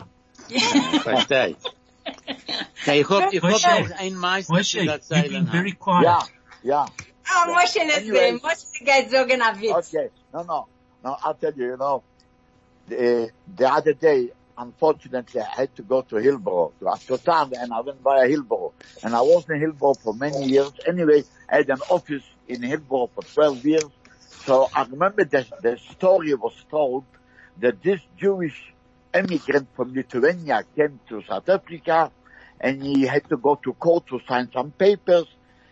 verstehe. 1.04 1.56
Okay, 2.82 3.02
ich 3.02 3.10
hoffe, 3.10 3.34
ich 3.34 3.42
Moshe, 3.42 3.66
hoffe, 3.68 3.90
noch 3.90 4.00
ein 4.00 4.16
Meister 4.16 4.54
Moshe, 4.54 4.82
you've 4.82 5.30
been 5.30 5.46
very 5.48 5.74
quiet. 5.74 6.04
Yeah, 6.04 6.24
yeah. 6.64 6.86
Oh, 7.30 7.54
Moshe, 7.54 7.76
let's 7.86 7.98
Anyway. 7.98 8.18
say, 8.18 8.40
Moshe 8.40 8.86
geht 8.86 9.10
sagen 9.12 9.42
a 9.42 9.54
Witz. 9.54 9.94
Okay. 9.94 10.10
No, 10.34 10.44
no. 10.44 10.68
No, 11.04 11.18
I'll 11.24 11.34
tell 11.34 11.54
you, 11.54 11.66
you 11.66 11.78
know, 11.78 12.04
the, 12.88 13.30
the 13.56 13.72
other 13.72 13.94
day, 13.94 14.30
unfortunately, 14.58 15.42
I 15.42 15.62
had 15.62 15.76
to 15.76 15.84
go 15.84 16.02
to 16.02 16.16
Hillbrow, 16.16 16.74
to 16.80 16.86
Ascotan, 16.86 17.54
and 17.62 17.74
I 17.74 17.82
went 17.82 18.02
via 18.02 18.28
Hillbrow. 18.28 18.74
And 19.04 19.16
I 19.16 19.22
was 19.22 19.46
in 19.50 19.60
Hillbrow 19.62 20.00
for 20.00 20.14
many 20.14 20.46
years. 20.46 20.72
Anyway, 20.88 21.24
I 21.50 21.58
had 21.58 21.70
an 21.70 21.82
office 21.90 22.24
in 22.48 22.62
Hillbrow 22.62 23.10
for 23.14 23.24
12 23.24 23.66
years. 23.66 23.86
So 24.46 24.70
I 24.74 24.84
remember 24.84 25.24
that 25.26 25.48
the 25.62 25.78
story 25.78 26.34
was 26.34 26.54
told 26.70 27.06
that 27.60 27.82
this 27.84 28.00
Jewish 28.18 28.74
immigrant 29.14 29.68
from 29.76 29.94
Lithuania 29.94 30.64
came 30.76 31.00
to 31.10 31.24
South 31.24 31.50
Africa 31.50 32.12
and 32.60 32.82
he 32.82 33.04
had 33.04 33.28
to 33.30 33.38
go 33.38 33.56
to 33.56 33.74
court 33.74 34.08
to 34.08 34.20
sign 34.28 34.50
some 34.52 34.72
papers 34.72 35.26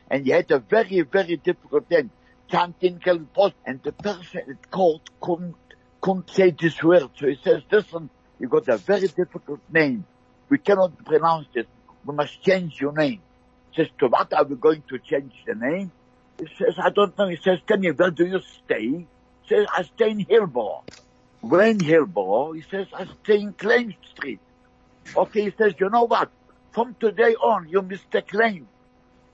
and 0.09 0.25
he 0.25 0.31
had 0.31 0.49
a 0.51 0.59
very, 0.59 1.01
very 1.01 1.37
difficult 1.37 1.89
name. 1.89 2.11
Chantinkel 2.51 3.25
Post 3.33 3.55
and 3.65 3.81
the 3.83 3.91
person 3.91 4.41
at 4.49 4.71
court 4.71 5.01
couldn't, 5.19 5.55
couldn't 6.01 6.29
say 6.29 6.51
this 6.51 6.81
word. 6.83 7.09
So 7.17 7.27
he 7.27 7.39
says, 7.43 7.63
listen, 7.71 8.09
you 8.39 8.47
got 8.47 8.67
a 8.67 8.77
very 8.77 9.07
difficult 9.07 9.61
name. 9.71 10.05
We 10.49 10.57
cannot 10.57 11.03
pronounce 11.05 11.47
it. 11.55 11.67
We 12.05 12.13
must 12.13 12.41
change 12.43 12.79
your 12.79 12.93
name. 12.93 13.21
He 13.71 13.83
says, 13.83 13.91
to 13.99 14.07
what 14.07 14.33
are 14.33 14.43
we 14.43 14.55
going 14.55 14.83
to 14.89 14.99
change 14.99 15.33
the 15.45 15.55
name? 15.55 15.91
He 16.39 16.47
says, 16.57 16.75
I 16.77 16.89
don't 16.89 17.17
know. 17.17 17.27
He 17.27 17.37
says, 17.37 17.59
tell 17.67 17.77
me, 17.77 17.91
where 17.91 18.11
do 18.11 18.25
you 18.25 18.41
stay? 18.63 18.81
He 18.87 19.07
says, 19.47 19.65
I 19.75 19.83
stay 19.83 20.11
in 20.11 20.25
Hillbrow. 20.25 20.81
Where 21.41 21.67
in 21.67 21.79
Hillbrow? 21.79 22.55
He 22.55 22.63
says, 22.69 22.87
I 22.93 23.07
stay 23.23 23.39
in 23.39 23.53
Claim 23.53 23.93
Street. 24.11 24.39
Okay, 25.15 25.43
he 25.43 25.53
says, 25.57 25.73
you 25.79 25.89
know 25.89 26.03
what? 26.03 26.29
From 26.71 26.95
today 26.99 27.35
on, 27.35 27.69
you 27.69 27.81
Mr. 27.81 28.25
Claim. 28.27 28.67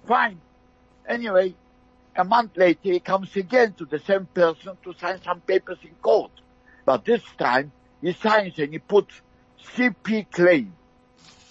Fine. 0.08 0.40
Anyway, 1.08 1.56
a 2.16 2.24
month 2.24 2.56
later, 2.56 2.80
he 2.84 3.00
comes 3.00 3.36
again 3.36 3.74
to 3.74 3.86
the 3.86 4.00
same 4.00 4.26
person 4.28 4.78
to 4.84 4.94
sign 5.00 5.22
some 5.24 5.42
papers 5.42 5.78
in 5.84 5.96
court. 6.02 6.32
But 6.86 7.06
this 7.06 7.24
time, 7.38 7.72
he 8.02 8.14
signs 8.14 8.58
and 8.58 8.74
he 8.74 8.80
puts 8.80 9.14
CP 9.76 10.32
claim. 10.32 10.74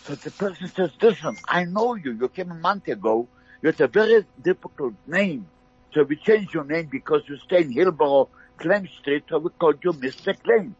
So 0.06 0.16
the 0.16 0.30
person 0.30 0.72
says, 0.74 0.90
listen, 1.00 1.36
I 1.48 1.64
know 1.64 1.94
you. 1.94 2.12
You 2.12 2.28
came 2.28 2.50
a 2.50 2.54
month 2.54 2.88
ago. 2.88 3.28
You 3.62 3.68
had 3.68 3.80
a 3.80 3.88
very 3.88 4.24
difficult 4.42 4.94
name. 5.06 5.46
So 5.92 6.02
we 6.04 6.16
changed 6.16 6.54
your 6.54 6.64
name 6.64 6.88
because 6.90 7.22
you 7.28 7.36
stay 7.38 7.62
in 7.62 7.74
Hillbrow, 7.74 8.28
Claim 8.58 8.88
Street, 9.00 9.24
so 9.28 9.38
we 9.38 9.50
called 9.58 9.82
you 9.84 9.92
Mr. 9.92 10.34
Claim. 10.42 10.74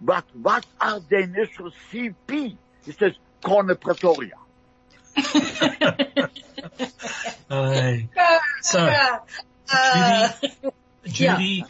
But 0.00 0.24
what 0.34 0.64
are 0.80 1.00
the 1.00 1.18
initials 1.20 1.74
CP? 1.92 2.58
He 2.84 2.92
says, 2.92 3.12
Corner 3.42 3.74
Pretoria. 3.76 4.34
Aye. 7.50 8.08
So, 8.62 8.80
Uh, 9.72 10.28
Judy, 11.06 11.64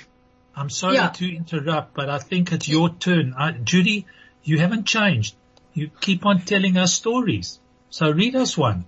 I'm 0.56 0.70
sorry 0.70 0.94
Yeah. 0.94 1.08
to 1.10 1.36
interrupt, 1.36 1.94
but 1.94 2.08
I 2.08 2.18
think 2.18 2.52
it's 2.52 2.68
your 2.68 2.88
turn. 2.88 3.34
Uh, 3.38 3.52
Judy, 3.52 4.06
you 4.42 4.58
haven't 4.58 4.86
changed. 4.86 5.36
You 5.74 5.90
keep 6.00 6.24
on 6.24 6.40
telling 6.40 6.78
us 6.78 6.94
stories. 6.94 7.60
So 7.90 8.10
read 8.10 8.34
us 8.34 8.56
one. 8.56 8.86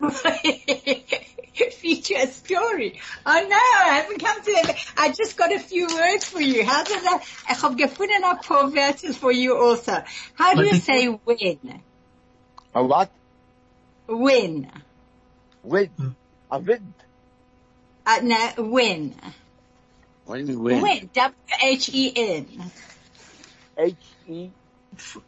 feature 1.88 2.14
a 2.18 2.26
story. 2.26 3.00
Oh 3.24 3.46
no, 3.48 3.56
I 3.56 4.00
haven't 4.00 4.20
come 4.20 4.42
to 4.42 4.52
that. 4.52 4.76
I 4.96 5.12
just 5.12 5.36
got 5.36 5.52
a 5.52 5.58
few 5.58 5.86
words 5.86 6.24
for 6.24 6.40
you. 6.40 6.64
How 6.64 6.84
does 6.84 7.02
that? 7.02 7.22
Ich 7.50 7.60
hab 7.62 7.76
gefunden 7.76 8.22
a 8.22 8.36
paar 8.36 8.70
Wörter 8.70 9.14
for 9.14 9.32
you 9.32 9.56
also. 9.56 10.02
How 10.34 10.54
do 10.54 10.64
you 10.64 10.74
say 10.74 11.08
win? 11.08 11.82
A 12.74 12.84
what? 12.84 13.10
Win. 14.06 14.70
Wind. 15.62 15.90
Hmm. 15.96 16.08
A 16.50 16.58
wind. 16.58 16.94
Uh, 18.06 18.20
no, 18.22 18.52
win. 18.58 19.14
What 20.28 20.34
do 20.34 20.40
you 20.42 20.46
mean 20.46 20.62
win? 20.62 20.82
Win. 20.82 21.10
W-H-E-N. 21.14 22.70
H-E. 23.78 24.50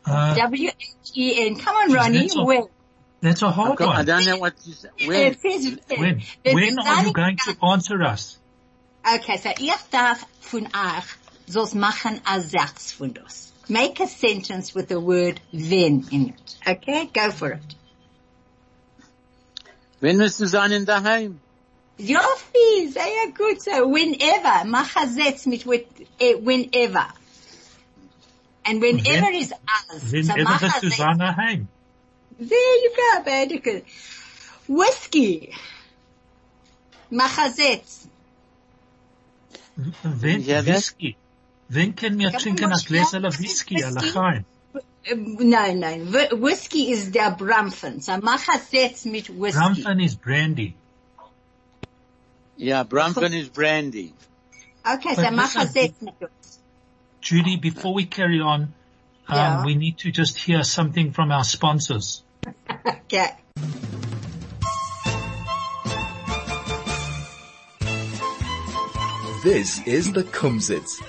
Uh, 0.05 0.35
W-H-E-N. 0.35 1.57
Come 1.57 1.77
on, 1.77 1.93
Ronnie. 1.93 2.19
That's 2.19 2.37
all. 2.37 2.47
Win. 2.47 2.67
that's 3.23 3.41
a 3.41 3.47
I 3.47 3.51
hard 3.51 3.79
can't- 3.79 3.91
I 3.97 4.03
don't 4.05 4.27
know 4.27 4.37
what 4.37 4.55
you 4.67 4.75
say. 4.75 4.91
It 4.99 5.09
Win. 5.09 5.81
win. 5.89 6.23
When? 6.45 6.55
When 6.55 6.79
are 6.81 7.03
you 7.07 7.15
going 7.15 7.39
to 7.47 7.57
answer 7.65 8.03
us? 8.03 8.39
Okay, 9.15 9.39
so 9.39 9.49
ich 9.59 9.73
darf 9.91 10.27
von 10.41 10.67
euch 10.67 11.05
so's 11.47 11.75
machen 11.75 12.21
a 12.27 12.39
Satz 12.41 12.93
von 12.93 13.15
das. 13.15 13.53
Make 13.71 14.01
a 14.01 14.07
sentence 14.07 14.75
with 14.75 14.89
the 14.89 15.01
word 15.01 15.41
wenn 15.51 16.07
in 16.11 16.29
it. 16.35 16.57
Okay, 16.69 17.07
go 17.07 17.31
for 17.31 17.53
it. 17.53 17.75
Wenn 20.01 20.19
wirst 20.19 20.41
du 20.41 20.47
sein 20.47 20.73
in 20.73 20.85
daheim? 22.07 22.17
Joffi, 22.17 22.93
sehr 22.93 23.33
gut. 23.37 23.63
So 23.63 23.89
whenever, 23.89 24.65
mach 24.67 24.97
a 24.97 25.07
mit 25.47 25.67
with, 25.67 25.87
eh, 26.19 26.35
whenever. 26.35 27.07
And 28.65 28.81
whenever 28.81 29.27
Wenn- 29.27 29.35
is 29.35 29.53
us. 29.53 30.13
Wenn 30.13 30.25
so 30.25 30.33
ever 30.35 30.45
mach 30.45 30.61
bist 30.61 30.77
a 30.77 30.81
du 30.81 30.87
Satz. 30.89 30.97
sein 30.97 31.19
daheim. 31.19 31.69
There 32.39 32.77
you 32.83 32.91
go, 32.97 33.23
baby. 33.25 33.85
Whiskey. 34.69 35.53
Machazetz. 37.11 38.07
Wenn, 40.03 40.43
Ja, 40.43 40.63
das- 40.63 40.67
Whisky. 40.77 41.17
Wenn 41.69 41.95
können 41.97 42.19
wir 42.19 42.31
Ja, 42.31 42.39
trinken 42.39 42.65
ein 42.67 42.71
was 42.73 42.85
Gläser 42.85 43.21
macht 43.21 43.39
Whisky, 43.39 43.77
Whisky? 43.77 43.85
allein? 44.19 44.45
Nein, 45.15 45.79
nein. 45.79 46.13
Wh- 46.13 46.33
Whiskey 46.43 46.91
is 46.93 47.11
der 47.11 47.31
Brampfen. 47.31 48.01
So 48.01 48.13
Machazetz 48.19 49.05
mit 49.07 49.29
Whiskey. 49.29 49.59
Brampton 49.59 50.01
is 50.01 50.15
brandy. 50.17 50.75
Ja, 52.61 52.85
Brampton 52.85 53.33
is 53.33 53.49
Brandy. 53.49 54.13
Okay, 54.87 55.15
so 55.15 55.23
But 55.23 55.33
listen, 55.33 55.37
Machazetz. 55.37 55.95
Judy, 57.23 57.57
before 57.57 57.95
we 57.95 58.05
carry 58.05 58.41
on, 58.41 58.63
um, 59.29 59.37
Yeah. 59.37 59.65
we 59.65 59.75
need 59.75 59.97
to 59.99 60.11
just 60.11 60.37
hear 60.37 60.63
something 60.63 61.13
from 61.13 61.33
our 61.33 61.45
sponsors. 61.45 62.23
Okay. 62.87 63.31
This 69.43 69.81
is 69.87 70.13
the 70.13 70.23
Kumzits. 70.25 71.01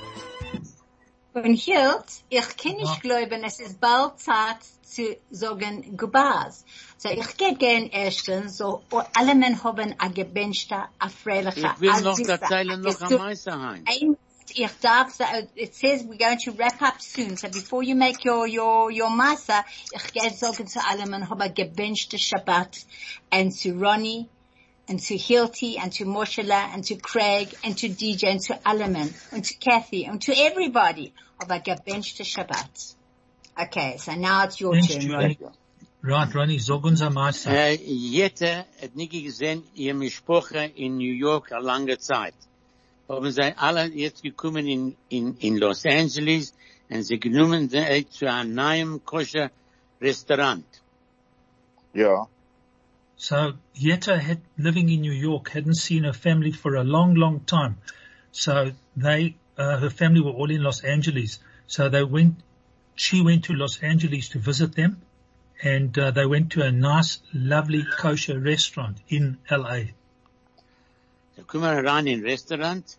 Und 1.33 1.55
Hilt, 1.55 2.23
ich 2.29 2.57
kann 2.57 2.77
Ja. 2.79 2.89
nicht 2.89 3.01
glauben, 3.01 3.43
es 3.43 3.59
ist 3.59 3.79
bald 3.79 4.19
Zeit 4.19 4.57
zu 4.91 5.17
sagen 5.29 5.97
Goodbyes. 5.97 6.65
So 6.97 7.09
ich 7.09 7.37
gehe 7.37 7.55
gern 7.55 7.87
erstens, 7.91 8.57
so 8.57 8.83
oh, 8.91 9.01
alle 9.13 9.35
men 9.35 9.63
haben 9.63 9.95
a 9.97 10.07
gebenchter, 10.09 10.89
a 10.99 11.09
freilicher, 11.09 11.73
Ich 11.75 11.81
will 11.81 12.01
noch 12.01 12.19
erzählen 12.19 12.81
noch 12.81 13.01
am 13.01 13.17
Meisterheim. 13.17 14.17
Ich 14.53 14.69
darf, 14.81 15.17
it 15.55 15.73
says 15.73 16.03
we're 16.03 16.17
going 16.17 16.37
to 16.39 16.51
wrap 16.51 16.81
up 16.81 17.01
soon. 17.01 17.37
So 17.37 17.47
before 17.47 17.83
you 17.83 17.95
make 17.95 18.25
your, 18.25 18.45
your, 18.45 18.91
your 18.91 19.09
masa, 19.09 19.63
ich 19.93 20.11
gehe 20.11 20.29
sagen 20.31 20.67
zu 20.67 20.79
allem, 20.85 21.09
man 21.09 21.29
habe 21.29 21.49
gebenchte 21.51 22.17
Shabbat. 22.17 22.85
And 23.29 23.57
to 23.61 23.73
Ronnie, 23.79 24.27
and 24.89 24.99
to 24.99 25.15
Hilty, 25.15 25.77
and 25.81 25.93
to 25.93 26.05
Moshela, 26.05 26.73
and 26.73 26.83
to 26.83 26.95
Craig, 26.97 27.55
and 27.63 27.77
to 27.77 27.87
DJ, 27.87 28.25
and 28.25 28.41
to 28.41 28.55
Alleman, 28.65 29.13
and 29.31 29.45
to 29.45 29.53
Kathy, 29.55 30.03
and 30.03 30.21
to 30.21 30.33
everybody 30.33 31.13
of 31.39 31.49
a 31.49 31.59
gebenchte 31.61 32.25
Shabbat. 32.25 32.95
Okay, 33.61 33.97
so 33.97 34.13
now 34.15 34.43
it's 34.45 34.59
your 34.59 34.73
Thanks, 34.73 34.87
turn, 34.87 35.01
Judy. 35.01 35.37
Right, 36.03 36.33
Ronnie, 36.33 36.57
sag 36.57 36.83
uns 36.83 37.01
einmal. 37.01 37.31
so. 37.33 37.49
Äh, 37.51 37.75
Jette 37.75 38.65
hat 38.81 38.95
nicht 38.95 39.11
gesehen, 39.11 39.63
ihr 39.75 39.93
Mischpoche 39.93 40.71
in 40.75 40.97
New 40.97 41.13
York 41.13 41.51
eine 41.51 41.63
lange 41.63 41.99
Zeit. 41.99 42.33
Haben 43.07 43.31
sie 43.31 43.55
alle 43.55 43.85
jetzt 43.87 44.23
gekommen 44.23 44.67
in, 44.67 44.95
in, 45.09 45.37
in 45.37 45.57
Los 45.57 45.85
Angeles 45.85 46.55
und 46.89 47.03
sie 47.03 47.19
genommen 47.19 47.69
sie 47.69 48.07
zu 48.09 48.31
einem 48.31 48.55
neuen 48.55 49.05
koscher 49.05 49.51
Restaurant. 50.01 50.65
Ja. 51.93 52.27
So 53.17 53.53
Yetta 53.75 54.17
had 54.17 54.39
living 54.57 54.89
in 54.89 55.01
New 55.01 55.13
York, 55.13 55.51
hadn't 55.53 55.75
seen 55.75 56.05
her 56.05 56.13
family 56.13 56.51
for 56.51 56.77
a 56.77 56.83
long, 56.83 57.13
long 57.13 57.45
time. 57.45 57.77
So 58.31 58.71
they, 58.95 59.35
uh, 59.55 59.77
her 59.77 59.91
family 59.91 60.21
were 60.21 60.31
all 60.31 60.49
in 60.49 60.63
Los 60.63 60.83
Angeles. 60.83 61.39
So 61.67 61.89
they 61.89 62.03
went, 62.03 62.37
she 62.95 63.21
went 63.21 63.45
to 63.45 63.53
Los 63.53 63.81
Angeles 63.81 64.29
to 64.29 64.39
visit 64.39 64.75
them 64.75 65.01
and 65.63 65.97
uh, 65.97 66.11
they 66.11 66.25
went 66.25 66.51
to 66.53 66.63
a 66.63 66.71
nice, 66.71 67.19
lovely 67.33 67.85
kosher 67.97 68.39
restaurant 68.39 68.97
in 69.07 69.37
LA. 69.49 69.81
Sie 71.35 71.43
kommen 71.43 71.83
rein 71.85 72.07
in 72.07 72.21
Restaurant 72.23 72.97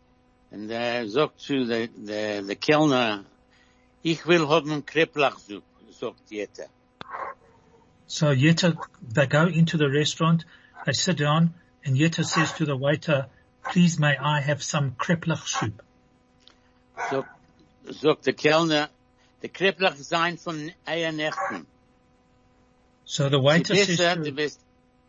und 0.51 0.71
er 0.71 1.09
sagt 1.09 1.41
zu 1.41 1.67
der, 1.67 1.89
der, 1.89 2.43
der 2.43 2.57
Kellner, 2.57 3.25
ich 4.03 4.27
will 4.27 4.49
haben 4.49 4.85
Kreplachsuppe, 4.85 5.65
sagt 5.91 6.31
Jette. 6.31 6.69
So 8.07 8.31
Yetta, 8.31 8.77
they 9.03 9.27
go 9.27 9.47
into 9.47 9.77
the 9.77 9.89
restaurant, 9.89 10.45
they 10.85 10.93
sit 10.93 11.19
down 11.19 11.55
and 11.85 11.97
Yetta 11.97 12.25
says 12.25 12.53
to 12.55 12.65
the 12.65 12.77
waiter, 12.77 13.27
please 13.65 13.99
may 13.99 14.17
I 14.17 14.41
have 14.41 14.63
some 14.63 14.93
kreplach 14.93 15.47
soup? 15.47 15.83
Sagt, 17.11 17.29
sagt 17.91 18.27
der 18.27 18.35
Kellner, 18.35 18.89
der 19.43 19.95
sein 19.97 20.39
von 20.39 20.73
Eiernächten. 20.85 21.67
So 23.05 23.29
the 23.29 23.43
waiter 23.43 23.75
says 23.75 23.99
besser, 23.99 24.25
to 24.25 24.33
best, 24.33 24.61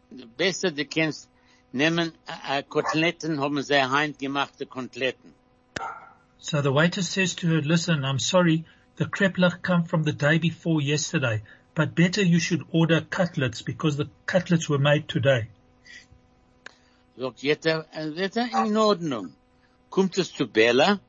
die 0.09 0.25
besser, 0.25 0.71
die 0.71 0.85
kannst 0.85 1.29
nehmen, 1.71 2.11
äh, 2.27 2.59
äh, 2.59 2.63
Koteletten 2.63 3.39
haben 3.39 3.61
sie 3.61 3.81
handgemachte 3.81 4.65
Koteletten. 4.65 5.33
So 6.39 6.61
the 6.61 6.73
waiter 6.73 7.03
says 7.03 7.35
to 7.35 7.47
her, 7.47 7.61
listen, 7.61 8.03
I'm 8.03 8.19
sorry, 8.19 8.65
the 8.97 9.05
kreplach 9.05 9.61
come 9.61 9.85
from 9.85 10.03
the 10.03 10.11
day 10.11 10.39
before 10.39 10.81
yesterday, 10.81 11.43
but 11.75 11.95
better 11.95 12.21
you 12.21 12.39
should 12.39 12.63
order 12.71 13.01
cutlets 13.01 13.61
because 13.61 13.97
the 13.97 14.09
cutlets 14.25 14.67
were 14.67 14.79
made 14.79 15.07
today. 15.07 15.47
Sagt 17.15 17.43
Jette, 17.43 17.85
äh, 17.93 18.09
Jette, 18.09 18.49
in 18.65 18.75
Ordnung. 18.75 19.33
Kommt 19.91 20.17
es 20.17 20.33
zu 20.33 20.47
Bella, 20.47 20.99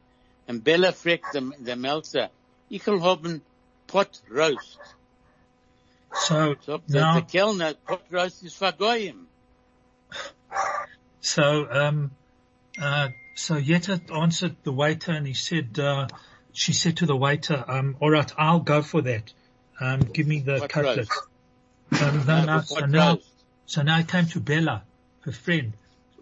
und 0.47 0.63
Bella 0.63 0.93
fragt 0.93 1.35
der 1.35 1.77
Melzer, 1.77 2.31
ich 2.69 2.87
will 2.87 3.03
haben 3.03 3.43
Pot 3.87 4.23
Roast. 4.31 4.79
So 6.13 6.55
der, 6.55 6.81
now, 6.89 7.15
der 7.15 7.23
Kellner, 7.23 7.75
Pot 7.75 8.03
Roast 8.11 8.43
ist 8.43 8.57
vergoyen. 8.57 9.27
so, 11.21 11.69
um, 11.69 12.11
uh, 12.81 13.09
so 13.35 13.57
Yetta 13.57 14.01
answered 14.13 14.57
the 14.63 14.73
waiter 14.73 15.13
and 15.13 15.27
he 15.27 15.35
said, 15.35 15.79
uh, 15.79 16.07
she 16.53 16.73
said 16.73 16.99
to 16.99 17.07
the 17.07 17.17
waiter, 17.17 17.65
um, 17.67 17.97
all 18.01 18.11
right, 18.11 18.33
I'll 18.39 18.61
go 18.61 18.83
for 18.83 19.03
that. 19.03 19.33
Um, 19.81 20.01
give 20.01 20.27
me 20.27 20.41
the 20.41 20.61
Pot 20.61 20.71
cutlets. 20.71 21.21
Um, 22.01 22.25
no, 22.27 22.45
no, 22.45 22.61
so 22.63 22.87
now. 22.87 23.19
So 23.67 23.83
now 23.83 23.99
it 24.01 24.09
came 24.09 24.27
to 24.27 24.41
Bella, 24.41 24.83
her 25.21 25.33
friend, 25.33 25.75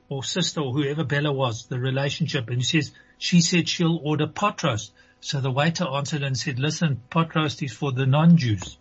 or 0.09 0.23
sister, 0.23 0.61
or 0.61 0.73
whoever 0.73 1.05
Bella 1.05 1.33
was, 1.33 1.67
the 1.67 1.79
relationship, 1.79 2.51
and 2.51 2.63
she 2.65 2.83
says, 2.83 2.93
she 3.19 3.41
said 3.41 3.69
she'll 3.69 4.01
order 4.03 4.27
pot 4.27 4.63
roast. 4.63 4.93
So 5.25 5.41
the 5.41 5.53
waiter 5.53 5.85
answered 5.87 6.25
and 6.25 6.37
said, 6.37 6.59
listen, 6.59 7.01
pot 7.09 7.37
roast 7.37 7.63
is 7.63 7.73
for 7.73 7.93
the 7.93 8.07
non-Jews. 8.07 8.77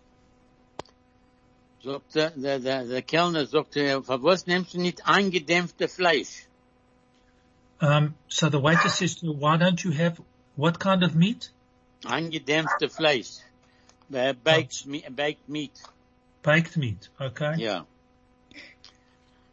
Sagt 1.84 2.14
der, 2.14 2.30
der, 2.30 2.58
der, 2.58 2.84
der 2.84 3.02
Kellner, 3.02 3.46
sagt 3.46 3.76
was 3.76 4.46
nimmst 4.48 4.74
du 4.74 4.80
nicht 4.80 5.06
eingedämpfte 5.06 5.86
Fleisch? 5.88 6.46
Um, 7.80 8.14
so 8.28 8.48
the 8.48 8.58
waiter 8.58 8.88
says 8.88 9.14
to 9.16 9.26
her, 9.26 9.32
why 9.32 9.56
don't 9.56 9.84
you 9.84 9.92
have, 9.92 10.20
what 10.56 10.80
kind 10.80 11.04
of 11.04 11.14
meat? 11.14 11.50
Eingedämpfte 12.04 12.88
Fleisch. 12.88 13.38
Äh, 14.12 14.34
baked, 14.34 14.84
me- 14.86 15.04
baked 15.10 15.48
meat. 15.48 15.72
Baked 16.42 16.76
meat, 16.76 17.08
okay? 17.20 17.54
Ja. 17.56 17.86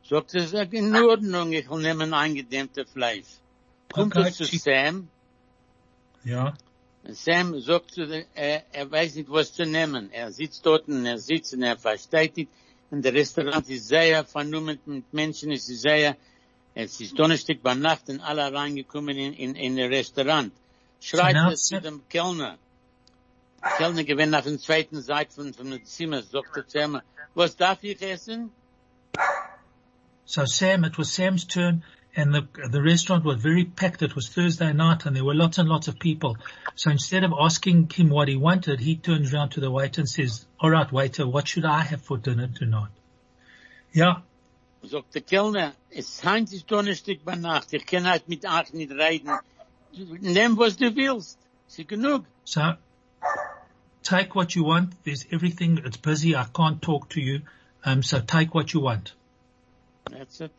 Sagt 0.09 0.33
er, 0.33 0.47
sag 0.47 0.73
in 0.73 0.95
Ordnung, 0.95 1.53
ich 1.53 1.69
will 1.69 1.81
nehmen 1.81 2.15
eingedämmte 2.15 2.85
Fleisch. 2.85 3.27
Kommt 3.93 4.17
Okay, 4.17 4.29
es 4.29 4.37
zu 4.37 4.45
she- 4.45 4.57
Sam, 4.57 5.07
Yeah. 6.25 6.53
Und 7.09 7.17
Sam 7.17 7.59
sagt 7.59 7.91
zu 7.91 8.05
der, 8.05 8.25
er, 8.35 8.63
er 8.71 8.91
weiß 8.91 9.15
nicht, 9.15 9.29
was 9.31 9.51
zu 9.51 9.65
nehmen. 9.65 10.11
Er 10.11 10.31
sitzt 10.31 10.63
dort 10.63 10.87
und 10.87 11.05
er 11.07 11.17
sitzt 11.17 11.53
und 11.55 11.63
er 11.63 11.75
versteht 11.75 12.37
nicht. 12.37 12.51
Und 12.91 13.03
der 13.03 13.13
Restaurant 13.13 13.67
ist 13.67 13.87
sehr 13.87 14.23
vernommen 14.25 14.79
mit 14.85 15.11
Menschen, 15.11 15.51
es 15.51 15.67
ist 15.69 15.81
sehr, 15.81 16.15
es 16.75 17.01
ist 17.01 17.17
Donnerstag 17.17 17.63
bei 17.63 17.73
Nacht 17.73 18.09
und 18.09 18.19
alle 18.21 18.53
reingekommen 18.53 19.17
in, 19.17 19.33
in, 19.33 19.55
in 19.55 19.75
das 19.75 19.89
Restaurant. 19.89 20.51
Schreit 21.01 21.35
er 21.35 21.55
zu 21.55 21.81
dem 21.81 22.07
Kellner. 22.07 22.57
Der 23.63 23.71
Kellner 23.77 24.03
gewinnt 24.03 24.35
auf 24.35 24.43
der 24.43 24.59
zweiten 24.59 25.01
Seite 25.01 25.31
von, 25.33 25.53
von 25.53 25.71
dem 25.71 25.83
Zimmer, 25.85 26.21
sagt 26.21 26.55
er 26.57 26.67
zu 26.67 27.01
was 27.33 27.55
darf 27.55 27.83
ich 27.83 28.01
essen? 28.01 28.51
So 30.25 30.45
Sam, 30.45 30.83
it 30.83 30.97
was 30.97 31.15
Sam's 31.15 31.47
turn 31.47 31.83
and 32.15 32.33
the, 32.33 32.47
the 32.69 32.81
restaurant 32.81 33.23
was 33.23 33.41
very 33.41 33.65
packed. 33.65 34.01
It 34.01 34.15
was 34.15 34.27
Thursday 34.29 34.73
night 34.73 35.05
and 35.05 35.15
there 35.15 35.23
were 35.23 35.35
lots 35.35 35.57
and 35.57 35.69
lots 35.69 35.87
of 35.87 35.99
people. 35.99 36.37
So 36.75 36.91
instead 36.91 37.23
of 37.23 37.33
asking 37.39 37.89
him 37.89 38.09
what 38.09 38.27
he 38.27 38.35
wanted, 38.35 38.79
he 38.79 38.95
turns 38.95 39.33
around 39.33 39.49
to 39.51 39.59
the 39.59 39.71
waiter 39.71 40.01
and 40.01 40.09
says, 40.09 40.45
all 40.59 40.71
right, 40.71 40.91
waiter, 40.91 41.27
what 41.27 41.47
should 41.47 41.65
I 41.65 41.81
have 41.81 42.01
for 42.01 42.17
dinner 42.17 42.47
tonight? 42.47 42.89
Yeah. 43.93 44.21
Sagt 44.83 45.13
der 45.13 45.21
Kellner, 45.21 45.73
es 45.91 46.23
heint 46.23 46.53
ist 46.53 46.67
Donnerstag 46.71 47.25
bei 47.25 47.35
Nacht, 47.35 47.73
ich 47.73 47.85
kann 47.85 48.05
halt 48.05 48.29
mit 48.29 48.45
euch 48.45 48.73
nicht 48.73 48.91
reden. 48.91 49.37
Nimm, 50.21 50.57
was 50.57 50.77
du 50.77 50.95
willst. 50.95 51.37
Sie 51.67 51.83
genug. 51.85 52.25
So 52.45 52.75
take 54.03 54.35
what 54.35 54.55
you 54.55 54.63
want. 54.63 54.93
There's 55.03 55.25
everything. 55.31 55.79
It's 55.83 55.97
busy. 55.97 56.35
I 56.35 56.45
can't 56.45 56.81
talk 56.81 57.09
to 57.09 57.21
you. 57.21 57.41
Um, 57.83 58.03
so 58.03 58.19
take 58.19 58.53
what 58.53 58.73
you 58.73 58.81
want. 58.81 59.13
That's 60.09 60.41
it. 60.41 60.51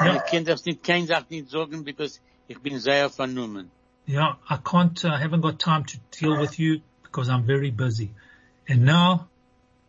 Ja. 0.00 0.16
Ich 0.16 0.30
kann 0.30 0.44
das 0.44 0.64
nicht, 0.64 0.82
kein 0.82 1.06
nicht 1.28 1.50
sagen, 1.50 1.84
because 1.84 2.20
ich 2.48 2.58
bin 2.58 2.78
sehr 2.78 3.10
vernommen. 3.10 3.70
Yeah, 4.06 4.36
I 4.48 4.56
can't, 4.56 5.04
I 5.04 5.18
haven't 5.18 5.42
got 5.42 5.58
time 5.58 5.84
to 5.84 5.98
deal 6.10 6.38
with 6.38 6.58
you 6.58 6.80
because 7.02 7.28
I'm 7.28 7.44
very 7.44 7.70
busy. 7.70 8.10
And 8.68 8.84
now, 8.84 9.28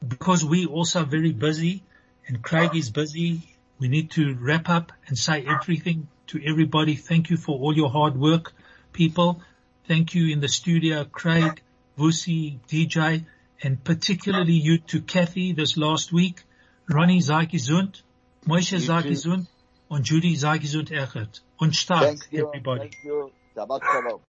because 0.07 0.45
we 0.45 0.67
also 0.67 1.03
very 1.03 1.31
busy 1.31 1.83
and 2.27 2.41
Craig 2.43 2.75
is 2.75 2.91
busy, 2.91 3.41
we 3.79 3.87
need 3.87 4.11
to 4.11 4.35
wrap 4.39 4.69
up 4.69 4.91
and 5.07 5.17
say 5.17 5.43
everything 5.45 6.07
to 6.27 6.39
everybody. 6.45 6.95
Thank 6.95 7.29
you 7.29 7.37
for 7.37 7.57
all 7.59 7.75
your 7.75 7.89
hard 7.89 8.15
work, 8.15 8.53
people. 8.91 9.41
Thank 9.87 10.13
you 10.13 10.31
in 10.31 10.41
the 10.41 10.47
studio, 10.47 11.05
Craig, 11.05 11.61
Vusi, 11.97 12.59
DJ, 12.69 13.25
and 13.63 13.83
particularly 13.83 14.53
you 14.53 14.77
to 14.77 15.01
Kathy 15.01 15.53
this 15.53 15.75
last 15.75 16.13
week. 16.13 16.43
Ronnie 16.87 17.21
sei 17.21 17.45
gesund. 17.45 18.01
Moshe 18.45 18.79
sei 18.79 19.01
gesund 19.01 19.47
und 19.93 20.07
Judy 20.07 20.35
sei 20.35 20.57
gesund 20.57 20.89
echt. 20.89 21.43
Und 21.57 21.75
stark, 21.75 22.01
Thank 22.01 22.27
you. 22.31 22.47
everybody. 22.47 22.89
Thank 22.89 23.03
you. 23.03 23.29
Shabbat 23.53 23.83
shalom. 23.83 24.21